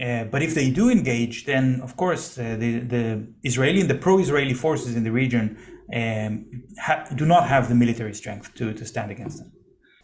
Uh, 0.00 0.24
but 0.30 0.42
if 0.42 0.54
they 0.54 0.70
do 0.70 0.88
engage, 0.88 1.44
then 1.44 1.80
of 1.82 1.96
course 1.96 2.38
uh, 2.38 2.56
the, 2.56 2.80
the 2.88 3.26
Israeli 3.42 3.80
and 3.80 3.90
the 3.90 3.96
pro-Israeli 3.96 4.54
forces 4.54 4.94
in 4.94 5.02
the 5.02 5.10
region 5.10 5.56
um, 5.92 6.46
do 7.16 7.26
not 7.26 7.48
have 7.48 7.68
the 7.68 7.74
military 7.74 8.14
strength 8.14 8.54
to, 8.54 8.72
to 8.72 8.84
stand 8.84 9.10
against 9.10 9.38
them. 9.38 9.52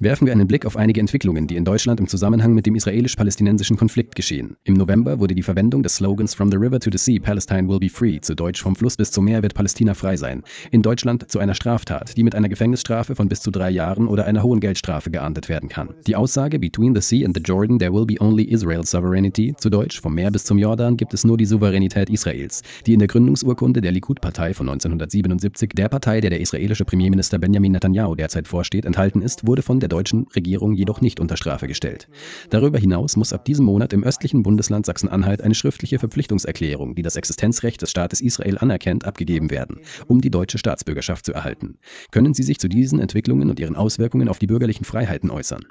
Werfen 0.00 0.26
wir 0.26 0.32
einen 0.32 0.46
Blick 0.46 0.64
auf 0.64 0.76
einige 0.76 1.00
Entwicklungen, 1.00 1.48
die 1.48 1.56
in 1.56 1.64
Deutschland 1.64 1.98
im 1.98 2.06
Zusammenhang 2.06 2.54
mit 2.54 2.66
dem 2.66 2.76
israelisch-palästinensischen 2.76 3.76
Konflikt 3.76 4.14
geschehen. 4.14 4.56
Im 4.62 4.74
November 4.74 5.18
wurde 5.18 5.34
die 5.34 5.42
Verwendung 5.42 5.82
des 5.82 5.96
Slogans 5.96 6.34
From 6.34 6.52
the 6.52 6.56
River 6.56 6.78
to 6.78 6.88
the 6.92 6.98
Sea, 6.98 7.18
Palestine 7.18 7.68
will 7.68 7.80
be 7.80 7.88
free, 7.88 8.20
zu 8.20 8.36
Deutsch 8.36 8.62
vom 8.62 8.76
Fluss 8.76 8.96
bis 8.96 9.10
zum 9.10 9.24
Meer 9.24 9.42
wird 9.42 9.54
Palästina 9.54 9.94
frei 9.94 10.16
sein, 10.16 10.44
in 10.70 10.82
Deutschland 10.82 11.28
zu 11.28 11.40
einer 11.40 11.54
Straftat, 11.54 12.16
die 12.16 12.22
mit 12.22 12.36
einer 12.36 12.48
Gefängnisstrafe 12.48 13.16
von 13.16 13.28
bis 13.28 13.40
zu 13.40 13.50
drei 13.50 13.70
Jahren 13.70 14.06
oder 14.06 14.24
einer 14.26 14.44
hohen 14.44 14.60
Geldstrafe 14.60 15.10
geahndet 15.10 15.48
werden 15.48 15.68
kann. 15.68 15.88
Die 16.06 16.14
Aussage 16.14 16.60
Between 16.60 16.94
the 16.94 17.00
Sea 17.00 17.26
and 17.26 17.36
the 17.36 17.42
Jordan 17.42 17.80
there 17.80 17.92
will 17.92 18.06
be 18.06 18.20
only 18.20 18.44
Israel's 18.44 18.92
sovereignty, 18.92 19.52
zu 19.58 19.68
Deutsch 19.68 20.00
vom 20.00 20.14
Meer 20.14 20.30
bis 20.30 20.44
zum 20.44 20.58
Jordan 20.58 20.96
gibt 20.96 21.12
es 21.12 21.24
nur 21.24 21.36
die 21.36 21.46
Souveränität 21.46 22.08
Israels, 22.08 22.62
die 22.86 22.92
in 22.92 23.00
der 23.00 23.08
Gründungsurkunde 23.08 23.80
der 23.80 23.90
Likud-Partei 23.90 24.54
von 24.54 24.68
1977, 24.68 25.70
der 25.74 25.88
Partei, 25.88 26.20
der 26.20 26.30
der 26.30 26.40
israelische 26.40 26.84
Premierminister 26.84 27.40
Benjamin 27.40 27.72
Netanyahu 27.72 28.14
derzeit 28.14 28.46
vorsteht, 28.46 28.84
enthalten 28.84 29.22
ist, 29.22 29.44
wurde 29.44 29.62
von 29.62 29.80
der 29.80 29.87
der 29.88 29.96
deutschen 29.96 30.26
Regierung 30.34 30.74
jedoch 30.74 31.00
nicht 31.00 31.18
unter 31.18 31.36
Strafe 31.36 31.66
gestellt. 31.66 32.08
Darüber 32.50 32.78
hinaus 32.78 33.16
muss 33.16 33.32
ab 33.32 33.44
diesem 33.44 33.64
Monat 33.64 33.92
im 33.92 34.04
östlichen 34.04 34.42
Bundesland 34.42 34.86
Sachsen-Anhalt 34.86 35.42
eine 35.42 35.54
schriftliche 35.54 35.98
Verpflichtungserklärung, 35.98 36.94
die 36.94 37.02
das 37.02 37.16
Existenzrecht 37.16 37.80
des 37.82 37.90
Staates 37.90 38.20
Israel 38.20 38.58
anerkennt, 38.58 39.04
abgegeben 39.04 39.50
werden, 39.50 39.80
um 40.06 40.20
die 40.20 40.30
deutsche 40.30 40.58
Staatsbürgerschaft 40.58 41.24
zu 41.24 41.32
erhalten. 41.32 41.78
Können 42.10 42.34
Sie 42.34 42.42
sich 42.42 42.58
zu 42.58 42.68
diesen 42.68 43.00
Entwicklungen 43.00 43.50
und 43.50 43.58
ihren 43.58 43.76
Auswirkungen 43.76 44.28
auf 44.28 44.38
die 44.38 44.46
bürgerlichen 44.46 44.84
Freiheiten 44.84 45.30
äußern? 45.30 45.64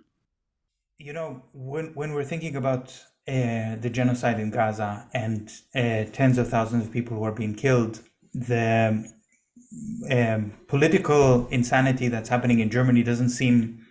You 0.98 1.14
know, 1.14 1.42
when, 1.54 1.96
when 1.96 2.12
we're 2.16 2.28
thinking 2.28 2.56
about 2.56 2.92
uh, 3.28 3.78
the 3.82 3.90
genocide 3.92 4.42
in 4.42 4.50
Gaza 4.50 5.08
and 5.14 5.50
uh, 5.76 6.10
tens 6.12 6.40
of 6.40 6.50
thousands 6.50 6.86
of 6.86 6.92
people 6.92 7.16
who 7.18 7.24
are 7.24 7.36
being 7.36 7.56
killed, 7.56 8.02
the 8.34 9.06
um, 10.10 10.54
political 10.68 11.48
insanity 11.50 12.10
that's 12.10 12.30
happening 12.30 12.60
in 12.60 12.70
Germany 12.70 13.04
doesn't 13.04 13.30
seem 13.30 13.87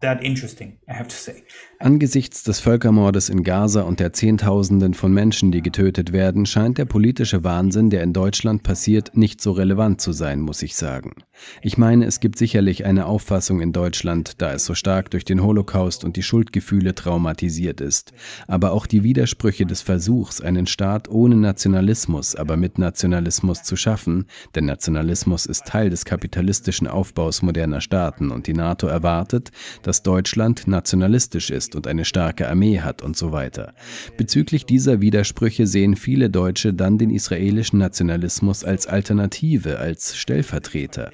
that 0.00 0.22
interesting, 0.24 0.78
I 0.88 0.94
have 0.94 1.08
to 1.08 1.16
say. 1.16 1.44
Angesichts 1.78 2.42
des 2.42 2.58
Völkermordes 2.58 3.28
in 3.28 3.42
Gaza 3.42 3.82
und 3.82 4.00
der 4.00 4.14
Zehntausenden 4.14 4.94
von 4.94 5.12
Menschen, 5.12 5.52
die 5.52 5.60
getötet 5.60 6.10
werden, 6.10 6.46
scheint 6.46 6.78
der 6.78 6.86
politische 6.86 7.44
Wahnsinn, 7.44 7.90
der 7.90 8.02
in 8.02 8.14
Deutschland 8.14 8.62
passiert, 8.62 9.14
nicht 9.14 9.42
so 9.42 9.52
relevant 9.52 10.00
zu 10.00 10.12
sein, 10.12 10.40
muss 10.40 10.62
ich 10.62 10.74
sagen. 10.74 11.12
Ich 11.60 11.76
meine, 11.76 12.06
es 12.06 12.20
gibt 12.20 12.38
sicherlich 12.38 12.86
eine 12.86 13.04
Auffassung 13.04 13.60
in 13.60 13.72
Deutschland, 13.72 14.40
da 14.40 14.54
es 14.54 14.64
so 14.64 14.74
stark 14.74 15.10
durch 15.10 15.26
den 15.26 15.42
Holocaust 15.42 16.02
und 16.02 16.16
die 16.16 16.22
Schuldgefühle 16.22 16.94
traumatisiert 16.94 17.82
ist. 17.82 18.14
Aber 18.46 18.72
auch 18.72 18.86
die 18.86 19.02
Widersprüche 19.02 19.66
des 19.66 19.82
Versuchs, 19.82 20.40
einen 20.40 20.66
Staat 20.66 21.10
ohne 21.10 21.36
Nationalismus, 21.36 22.36
aber 22.36 22.56
mit 22.56 22.78
Nationalismus 22.78 23.64
zu 23.64 23.76
schaffen, 23.76 24.24
denn 24.54 24.64
Nationalismus 24.64 25.44
ist 25.44 25.66
Teil 25.66 25.90
des 25.90 26.06
kapitalistischen 26.06 26.86
Aufbaus 26.86 27.42
moderner 27.42 27.82
Staaten 27.82 28.30
und 28.30 28.46
die 28.46 28.54
NATO 28.54 28.86
erwartet, 28.86 29.50
dass 29.82 30.02
Deutschland 30.02 30.66
nationalistisch 30.66 31.50
ist 31.50 31.65
und 31.74 31.86
eine 31.86 32.04
starke 32.04 32.48
Armee 32.48 32.80
hat 32.80 33.02
und 33.02 33.16
so 33.16 33.32
weiter. 33.32 33.74
Bezüglich 34.16 34.66
dieser 34.66 35.00
Widersprüche 35.00 35.66
sehen 35.66 35.96
viele 35.96 36.30
Deutsche 36.30 36.74
dann 36.74 36.98
den 36.98 37.10
israelischen 37.10 37.78
Nationalismus 37.78 38.64
als 38.64 38.86
Alternative, 38.86 39.78
als 39.78 40.16
Stellvertreter. 40.16 41.10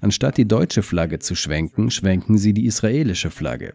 Anstatt 0.00 0.36
die 0.36 0.48
deutsche 0.48 0.82
Flagge 0.82 1.18
zu 1.18 1.34
schwenken, 1.34 1.90
schwenken 1.90 2.38
sie 2.38 2.52
die 2.52 2.66
israelische 2.66 3.30
Flagge. 3.30 3.74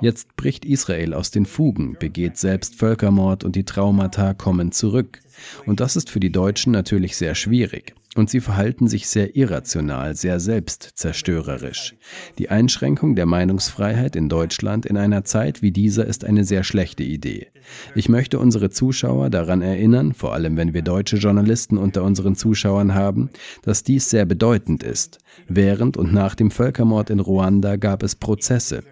Jetzt 0.00 0.36
bricht 0.36 0.64
Israel 0.64 1.14
aus 1.14 1.30
den 1.30 1.46
Fugen, 1.46 1.96
begeht 1.98 2.36
selbst 2.36 2.76
Völkermord 2.76 3.44
und 3.44 3.56
die 3.56 3.64
Traumata 3.64 4.34
kommen 4.34 4.72
zurück. 4.72 5.20
Und 5.66 5.80
das 5.80 5.96
ist 5.96 6.10
für 6.10 6.20
die 6.20 6.32
Deutschen 6.32 6.72
natürlich 6.72 7.16
sehr 7.16 7.34
schwierig. 7.34 7.94
Und 8.14 8.28
sie 8.28 8.40
verhalten 8.40 8.88
sich 8.88 9.08
sehr 9.08 9.36
irrational, 9.36 10.14
sehr 10.14 10.38
selbstzerstörerisch. 10.38 11.94
Die 12.38 12.50
Einschränkung 12.50 13.16
der 13.16 13.24
Meinungsfreiheit 13.24 14.16
in 14.16 14.28
Deutschland 14.28 14.84
in 14.84 14.98
einer 14.98 15.24
Zeit 15.24 15.62
wie 15.62 15.70
dieser 15.70 16.06
ist 16.06 16.24
eine 16.24 16.44
sehr 16.44 16.62
schlechte 16.62 17.04
Idee. 17.04 17.48
Ich 17.94 18.10
möchte 18.10 18.38
unsere 18.38 18.68
Zuschauer 18.68 19.30
daran 19.30 19.62
erinnern, 19.62 20.12
vor 20.12 20.34
allem 20.34 20.58
wenn 20.58 20.74
wir 20.74 20.82
deutsche 20.82 21.16
Journalisten 21.16 21.78
unter 21.78 22.02
unseren 22.02 22.34
Zuschauern 22.34 22.92
haben, 22.92 23.30
dass 23.62 23.82
dies 23.82 24.10
sehr 24.10 24.26
bedeutend 24.26 24.82
ist. 24.82 25.18
Während 25.48 25.96
und 25.96 26.12
nach 26.12 26.34
dem 26.34 26.50
Völkermord 26.50 27.08
in 27.08 27.20
Ruanda 27.20 27.76
gab 27.76 28.02
es 28.02 28.14
Prozesse. 28.14 28.82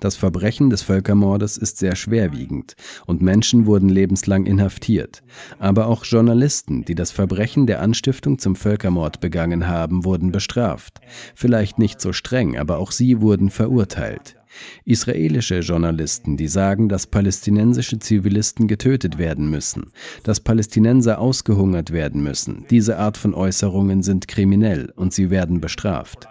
Das 0.00 0.16
Verbrechen 0.16 0.70
des 0.70 0.82
Völkermordes 0.82 1.58
ist 1.58 1.78
sehr 1.78 1.94
schwerwiegend 1.94 2.74
und 3.06 3.20
Menschen 3.20 3.66
wurden 3.66 3.90
lebenslang 3.90 4.46
inhaftiert. 4.46 5.22
Aber 5.58 5.86
auch 5.86 6.04
Journalisten, 6.04 6.84
die 6.86 6.94
das 6.94 7.10
Verbrechen 7.10 7.66
der 7.66 7.82
Anstiftung 7.82 8.38
zum 8.38 8.56
Völkermord 8.56 9.20
begangen 9.20 9.68
haben, 9.68 10.04
wurden 10.04 10.32
bestraft. 10.32 11.00
Vielleicht 11.34 11.78
nicht 11.78 12.00
so 12.00 12.12
streng, 12.12 12.56
aber 12.56 12.78
auch 12.78 12.92
sie 12.92 13.20
wurden 13.20 13.50
verurteilt. 13.50 14.36
Israelische 14.84 15.60
Journalisten, 15.60 16.36
die 16.36 16.48
sagen, 16.48 16.88
dass 16.88 17.06
palästinensische 17.06 17.98
Zivilisten 17.98 18.68
getötet 18.68 19.18
werden 19.18 19.50
müssen, 19.50 19.92
dass 20.24 20.40
Palästinenser 20.40 21.20
ausgehungert 21.20 21.92
werden 21.92 22.22
müssen. 22.22 22.64
Diese 22.70 22.98
Art 22.98 23.16
von 23.16 23.34
Äußerungen 23.34 24.02
sind 24.02 24.28
kriminell 24.28 24.92
und 24.96 25.12
sie 25.12 25.30
werden 25.30 25.60
bestraft. 25.60 26.26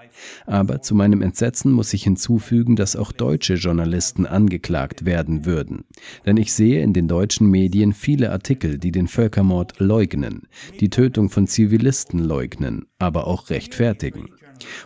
Aber 0.46 0.82
zu 0.82 0.96
meinem 0.96 1.22
Entsetzen 1.22 1.72
muss 1.72 1.94
ich 1.94 2.04
hinzufügen, 2.04 2.76
dass 2.76 2.96
auch 2.96 3.12
deutsche 3.12 3.56
Journalisten 3.56 4.26
angeklagt 4.26 5.06
werden 5.06 5.46
würden. 5.46 5.86
Denn 6.26 6.38
ich 6.38 6.54
sehe 6.54 6.82
in 6.82 6.94
den 6.94 7.08
deutschen 7.08 7.50
Medien 7.50 7.94
viele 7.94 8.32
Artikel, 8.32 8.78
die 8.78 8.92
den 8.92 9.08
Völkermord 9.08 9.80
leugnen, 9.80 10.48
die 10.80 10.90
Tötung 10.90 11.30
von 11.30 11.48
Zivilisten 11.48 12.20
leugnen, 12.20 12.86
aber 12.98 13.28
auch 13.28 13.50
rechtfertigen. 13.50 14.30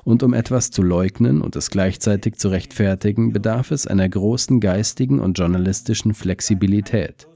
Und 0.03 0.23
um 0.23 0.33
etwas 0.33 0.71
zu 0.71 0.81
leugnen 0.81 1.41
und 1.41 1.55
es 1.55 1.69
gleichzeitig 1.69 2.35
zu 2.35 2.49
rechtfertigen, 2.49 3.33
bedarf 3.33 3.71
es 3.71 3.87
einer 3.87 4.07
großen 4.07 4.59
geistigen 4.59 5.19
und 5.19 5.37
journalistischen 5.37 6.13
Flexibilität. 6.13 7.27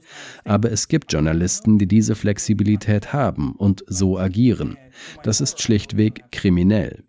Aber 0.44 0.70
es 0.72 0.88
gibt 0.88 1.12
Journalisten, 1.12 1.78
die 1.78 1.86
diese 1.86 2.14
Flexibilität 2.14 3.12
haben 3.12 3.52
und 3.52 3.84
so 3.86 4.18
agieren. 4.18 4.76
Das 5.22 5.40
ist 5.40 5.60
schlichtweg 5.60 6.24
kriminell. 6.30 7.04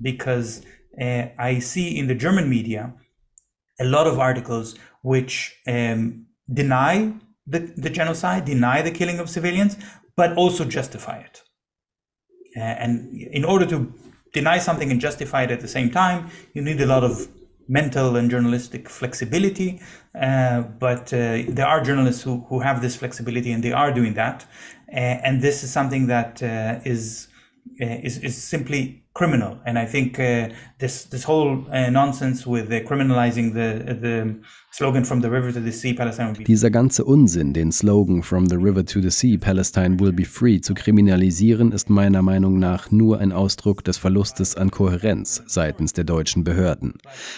Because 0.00 0.62
uh, 1.00 1.26
I 1.38 1.58
see 1.58 1.98
in 1.98 2.06
the 2.06 2.14
German 2.14 2.48
media 2.48 2.94
a 3.80 3.84
lot 3.84 4.06
of 4.06 4.18
articles 4.18 4.76
which 5.02 5.58
um, 5.66 6.26
deny 6.52 7.14
the, 7.46 7.58
the 7.76 7.90
genocide, 7.90 8.44
deny 8.44 8.82
the 8.82 8.90
killing 8.90 9.18
of 9.18 9.28
civilians, 9.28 9.76
but 10.16 10.36
also 10.36 10.64
justify 10.64 11.18
it. 11.18 11.42
Uh, 12.56 12.60
and 12.60 13.14
in 13.32 13.44
order 13.44 13.66
to 13.66 13.92
deny 14.32 14.58
something 14.58 14.90
and 14.90 15.00
justify 15.00 15.42
it 15.42 15.50
at 15.50 15.60
the 15.60 15.68
same 15.68 15.90
time, 15.90 16.30
you 16.54 16.62
need 16.62 16.80
a 16.80 16.86
lot 16.86 17.02
of 17.02 17.28
mental 17.68 18.16
and 18.16 18.30
journalistic 18.30 18.88
flexibility. 18.88 19.80
Uh, 20.20 20.62
but 20.62 21.12
uh, 21.12 21.42
there 21.48 21.66
are 21.66 21.82
journalists 21.82 22.22
who, 22.22 22.44
who 22.48 22.60
have 22.60 22.82
this 22.82 22.96
flexibility 22.96 23.52
and 23.52 23.62
they 23.62 23.72
are 23.72 23.92
doing 23.92 24.14
that. 24.14 24.44
Uh, 24.92 24.96
and 25.24 25.40
this 25.40 25.62
is 25.62 25.72
something 25.72 26.06
that 26.08 26.42
uh, 26.42 26.80
is, 26.84 27.28
uh, 27.80 27.86
is 27.86 28.18
is 28.18 28.36
simply 28.36 29.01
criminal. 29.14 29.60
And 29.64 29.78
I 29.78 29.86
think 29.86 30.16
this 30.78 31.08
this 31.08 31.26
whole 31.26 31.66
nonsense 31.90 32.46
with 32.46 32.70
criminalizing 32.86 33.52
the 33.54 33.94
the 34.00 34.36
Slogan 34.74 35.04
from 35.04 35.20
the 35.20 35.30
river 35.30 35.52
to 35.52 35.60
the 35.60 35.70
sea, 35.70 35.92
Palestine 35.92 36.28
will 36.28 36.38
be 36.38 36.44
Dieser 36.44 36.70
ganze 36.70 37.04
Unsinn, 37.04 37.52
den 37.52 37.72
Slogan 37.72 38.22
From 38.22 38.48
the 38.48 38.56
River 38.56 38.86
to 38.86 39.02
the 39.02 39.10
Sea, 39.10 39.36
Palestine 39.36 40.00
will 40.00 40.12
be 40.12 40.24
free 40.24 40.62
zu 40.62 40.72
kriminalisieren, 40.72 41.72
ist 41.72 41.90
meiner 41.90 42.22
Meinung 42.22 42.58
nach 42.58 42.90
nur 42.90 43.18
ein 43.18 43.32
Ausdruck 43.32 43.84
des 43.84 43.98
Verlustes 43.98 44.56
an 44.56 44.70
Kohärenz 44.70 45.42
seitens 45.46 45.92
der 45.92 46.04
deutschen 46.04 46.42
Behörden. 46.42 46.94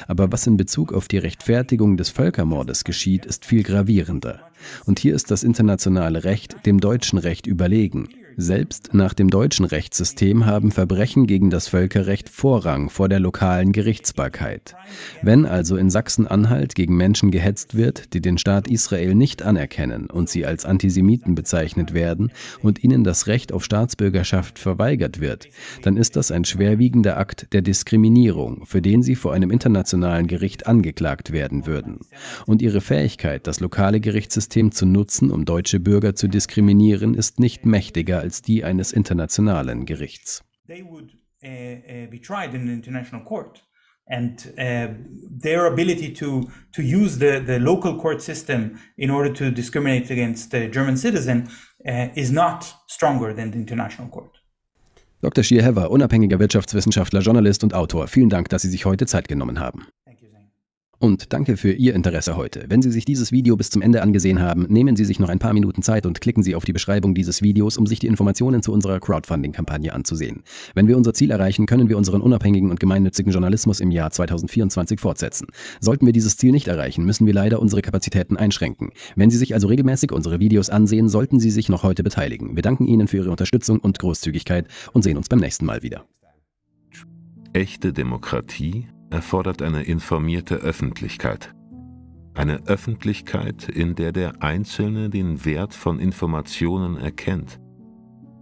Aber 0.06 0.30
was 0.30 0.46
in 0.46 0.56
Bezug 0.56 0.92
auf 0.92 1.08
die 1.08 1.18
Rechtfertigung 1.18 1.96
des 1.96 2.08
Völkermordes 2.10 2.84
geschieht, 2.84 3.26
ist 3.26 3.44
viel 3.44 3.64
gravierender. 3.64 4.38
Und 4.86 5.00
hier 5.00 5.16
ist 5.16 5.32
das 5.32 5.42
internationale 5.42 6.22
Recht 6.22 6.64
dem 6.66 6.78
deutschen 6.78 7.18
Recht 7.18 7.48
überlegen. 7.48 8.10
Selbst 8.36 8.94
nach 8.94 9.14
dem 9.14 9.30
deutschen 9.30 9.64
Rechtssystem 9.64 10.44
haben 10.44 10.72
Verbrechen 10.72 11.26
gegen 11.26 11.50
das 11.50 11.68
Völkerrecht 11.68 12.28
Vorrang 12.28 12.90
vor 12.90 13.08
der 13.08 13.20
lokalen 13.20 13.70
Gerichtsbarkeit. 13.70 14.74
Wenn 15.22 15.46
also 15.46 15.76
in 15.76 15.88
Sachsen-Anhalt 15.88 16.74
gegen 16.74 16.96
Menschen 16.96 17.30
gehetzt 17.30 17.76
wird, 17.76 18.12
die 18.12 18.20
den 18.20 18.36
Staat 18.36 18.66
Israel 18.66 19.14
nicht 19.14 19.42
anerkennen 19.42 20.10
und 20.10 20.28
sie 20.28 20.46
als 20.46 20.64
Antisemiten 20.64 21.36
bezeichnet 21.36 21.94
werden 21.94 22.32
und 22.60 22.82
ihnen 22.82 23.04
das 23.04 23.28
Recht 23.28 23.52
auf 23.52 23.64
Staatsbürgerschaft 23.64 24.58
verweigert 24.58 25.20
wird, 25.20 25.48
dann 25.82 25.96
ist 25.96 26.16
das 26.16 26.32
ein 26.32 26.44
schwerwiegender 26.44 27.16
Akt 27.16 27.52
der 27.52 27.62
Diskriminierung, 27.62 28.66
für 28.66 28.82
den 28.82 29.02
sie 29.04 29.14
vor 29.14 29.32
einem 29.32 29.52
internationalen 29.52 30.26
Gericht 30.26 30.66
angeklagt 30.66 31.30
werden 31.30 31.66
würden. 31.66 32.00
Und 32.46 32.62
ihre 32.62 32.80
Fähigkeit, 32.80 33.46
das 33.46 33.60
lokale 33.60 34.00
Gerichtssystem 34.00 34.72
zu 34.72 34.86
nutzen, 34.86 35.30
um 35.30 35.44
deutsche 35.44 35.78
Bürger 35.78 36.16
zu 36.16 36.26
diskriminieren, 36.26 37.14
ist 37.14 37.38
nicht 37.38 37.64
mächtiger 37.64 38.23
als 38.24 38.42
die 38.42 38.64
eines 38.64 38.92
internationalen 38.92 39.84
Gerichts. 39.84 40.42
And 44.06 44.52
uh, 44.58 44.88
their 45.40 45.64
ability 45.64 46.12
to 46.12 46.50
to 46.72 46.82
use 46.82 47.18
the 47.18 47.40
the 47.40 47.58
local 47.58 47.96
court 47.96 48.20
system 48.20 48.76
in 48.96 49.10
order 49.10 49.32
to 49.32 49.50
discriminate 49.50 50.12
against 50.12 50.50
the 50.50 50.70
German 50.70 50.96
citizen 50.98 51.48
uh, 51.88 52.08
is 52.14 52.30
not 52.30 52.76
stronger 52.86 53.34
than 53.34 53.50
the 53.50 53.58
international 53.58 54.10
court. 54.10 54.42
Dr. 55.22 55.42
Schierhever, 55.42 55.90
unabhängiger 55.90 56.38
Wirtschaftswissenschaftler, 56.38 57.20
Journalist 57.20 57.64
und 57.64 57.72
Autor. 57.72 58.06
Vielen 58.06 58.28
Dank, 58.28 58.50
dass 58.50 58.60
Sie 58.60 58.68
sich 58.68 58.84
heute 58.84 59.06
Zeit 59.06 59.26
genommen 59.26 59.58
haben. 59.58 59.86
Und 61.04 61.34
danke 61.34 61.58
für 61.58 61.70
Ihr 61.70 61.94
Interesse 61.94 62.34
heute. 62.34 62.64
Wenn 62.68 62.80
Sie 62.80 62.90
sich 62.90 63.04
dieses 63.04 63.30
Video 63.30 63.58
bis 63.58 63.68
zum 63.68 63.82
Ende 63.82 64.00
angesehen 64.00 64.40
haben, 64.40 64.64
nehmen 64.70 64.96
Sie 64.96 65.04
sich 65.04 65.20
noch 65.20 65.28
ein 65.28 65.38
paar 65.38 65.52
Minuten 65.52 65.82
Zeit 65.82 66.06
und 66.06 66.22
klicken 66.22 66.42
Sie 66.42 66.54
auf 66.54 66.64
die 66.64 66.72
Beschreibung 66.72 67.14
dieses 67.14 67.42
Videos, 67.42 67.76
um 67.76 67.86
sich 67.86 67.98
die 67.98 68.06
Informationen 68.06 68.62
zu 68.62 68.72
unserer 68.72 69.00
Crowdfunding-Kampagne 69.00 69.92
anzusehen. 69.92 70.44
Wenn 70.74 70.88
wir 70.88 70.96
unser 70.96 71.12
Ziel 71.12 71.30
erreichen, 71.30 71.66
können 71.66 71.90
wir 71.90 71.98
unseren 71.98 72.22
unabhängigen 72.22 72.70
und 72.70 72.80
gemeinnützigen 72.80 73.32
Journalismus 73.32 73.80
im 73.80 73.90
Jahr 73.90 74.12
2024 74.12 74.98
fortsetzen. 74.98 75.48
Sollten 75.78 76.06
wir 76.06 76.14
dieses 76.14 76.38
Ziel 76.38 76.52
nicht 76.52 76.68
erreichen, 76.68 77.04
müssen 77.04 77.26
wir 77.26 77.34
leider 77.34 77.60
unsere 77.60 77.82
Kapazitäten 77.82 78.38
einschränken. 78.38 78.88
Wenn 79.14 79.28
Sie 79.28 79.36
sich 79.36 79.52
also 79.52 79.68
regelmäßig 79.68 80.10
unsere 80.10 80.40
Videos 80.40 80.70
ansehen, 80.70 81.10
sollten 81.10 81.38
Sie 81.38 81.50
sich 81.50 81.68
noch 81.68 81.82
heute 81.82 82.02
beteiligen. 82.02 82.56
Wir 82.56 82.62
danken 82.62 82.86
Ihnen 82.86 83.08
für 83.08 83.18
Ihre 83.18 83.30
Unterstützung 83.30 83.78
und 83.78 83.98
Großzügigkeit 83.98 84.68
und 84.94 85.02
sehen 85.02 85.18
uns 85.18 85.28
beim 85.28 85.40
nächsten 85.40 85.66
Mal 85.66 85.82
wieder. 85.82 86.06
Echte 87.52 87.92
Demokratie 87.92 88.86
erfordert 89.14 89.62
eine 89.62 89.84
informierte 89.84 90.56
Öffentlichkeit. 90.56 91.54
Eine 92.34 92.66
Öffentlichkeit, 92.66 93.68
in 93.68 93.94
der 93.94 94.10
der 94.10 94.42
Einzelne 94.42 95.08
den 95.08 95.44
Wert 95.44 95.72
von 95.72 96.00
Informationen 96.00 96.96
erkennt. 96.96 97.60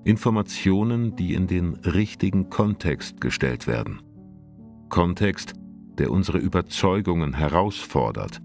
Informationen, 0.04 1.14
die 1.14 1.34
in 1.34 1.46
den 1.46 1.74
richtigen 1.74 2.48
Kontext 2.48 3.20
gestellt 3.20 3.66
werden. 3.66 4.00
Kontext, 4.88 5.52
der 5.98 6.10
unsere 6.10 6.38
Überzeugungen 6.38 7.34
herausfordert 7.34 8.40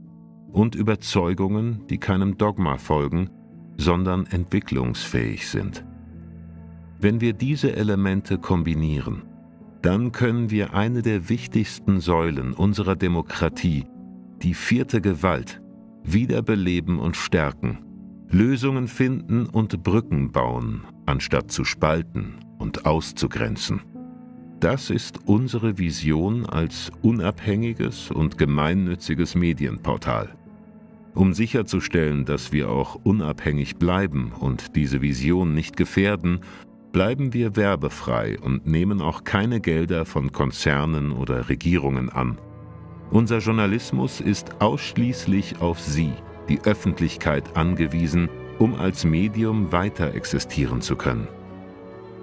und 0.52 0.76
Überzeugungen, 0.76 1.88
die 1.90 1.98
keinem 1.98 2.38
Dogma 2.38 2.78
folgen, 2.78 3.30
sondern 3.78 4.26
entwicklungsfähig 4.26 5.48
sind. 5.48 5.86
Wenn 7.00 7.22
wir 7.22 7.32
diese 7.32 7.74
Elemente 7.74 8.38
kombinieren, 8.38 9.24
dann 9.82 10.12
können 10.12 10.50
wir 10.50 10.74
eine 10.74 11.02
der 11.02 11.30
wichtigsten 11.30 12.00
Säulen 12.00 12.54
unserer 12.54 12.96
Demokratie, 12.96 13.86
die 14.42 14.54
vierte 14.54 15.02
Gewalt, 15.02 15.62
wiederbeleben 16.04 17.00
und 17.00 17.16
stärken, 17.16 17.80
Lösungen 18.30 18.88
finden 18.88 19.46
und 19.46 19.84
Brücken 19.84 20.32
bauen, 20.32 20.82
anstatt 21.06 21.52
zu 21.52 21.64
spalten 21.64 22.36
und 22.58 22.86
auszugrenzen. 22.86 23.82
Das 24.60 24.90
ist 24.90 25.20
unsere 25.28 25.78
Vision 25.78 26.46
als 26.46 26.92
unabhängiges 27.04 28.10
und 28.10 28.38
gemeinnütziges 28.38 29.36
Medienportal. 29.36 30.36
Um 31.14 31.34
sicherzustellen, 31.34 32.26
dass 32.26 32.52
wir 32.52 32.70
auch 32.70 32.96
unabhängig 32.96 33.78
bleiben 33.78 34.32
und 34.32 34.76
diese 34.76 35.02
Vision 35.02 35.54
nicht 35.54 35.78
gefährden, 35.78 36.42
bleiben 36.92 37.34
wir 37.34 37.56
werbefrei 37.56 38.38
und 38.40 38.66
nehmen 38.66 39.02
auch 39.02 39.24
keine 39.24 39.60
Gelder 39.60 40.06
von 40.06 40.32
Konzernen 40.32 41.12
oder 41.12 41.50
Regierungen 41.50 42.10
an. 42.10 42.38
Unser 43.12 43.40
Journalismus 43.40 44.20
ist 44.20 44.62
ausschließlich 44.62 45.62
auf 45.62 45.80
Sie, 45.80 46.12
die 46.50 46.62
Öffentlichkeit, 46.62 47.56
angewiesen, 47.56 48.30
um 48.60 48.76
als 48.76 49.06
Medium 49.06 49.72
weiter 49.72 50.14
existieren 50.14 50.82
zu 50.82 50.96
können. 50.96 51.28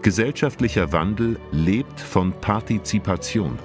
Gesellschaftlicher 0.03 0.93
Wandel 0.93 1.39
lebt 1.51 1.99
von 1.99 2.33
Partizipation. 2.33 3.59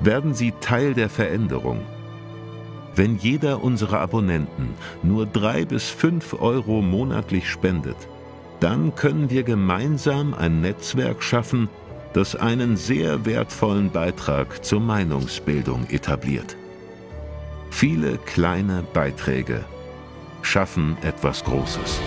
Werden 0.00 0.34
Sie 0.34 0.52
Teil 0.60 0.92
der 0.92 1.08
Veränderung. 1.08 1.80
Wenn 2.94 3.16
jeder 3.16 3.64
unserer 3.64 4.00
Abonnenten 4.00 4.74
nur 5.02 5.24
drei 5.24 5.64
bis 5.64 5.88
fünf 5.88 6.34
Euro 6.34 6.82
monatlich 6.82 7.48
spendet, 7.48 7.96
dann 8.62 8.94
können 8.94 9.28
wir 9.28 9.42
gemeinsam 9.42 10.34
ein 10.34 10.60
Netzwerk 10.60 11.22
schaffen, 11.22 11.68
das 12.12 12.36
einen 12.36 12.76
sehr 12.76 13.24
wertvollen 13.24 13.90
Beitrag 13.90 14.64
zur 14.64 14.80
Meinungsbildung 14.80 15.88
etabliert. 15.90 16.56
Viele 17.70 18.18
kleine 18.18 18.84
Beiträge 18.92 19.64
schaffen 20.42 20.96
etwas 21.02 21.42
Großes. 21.42 22.00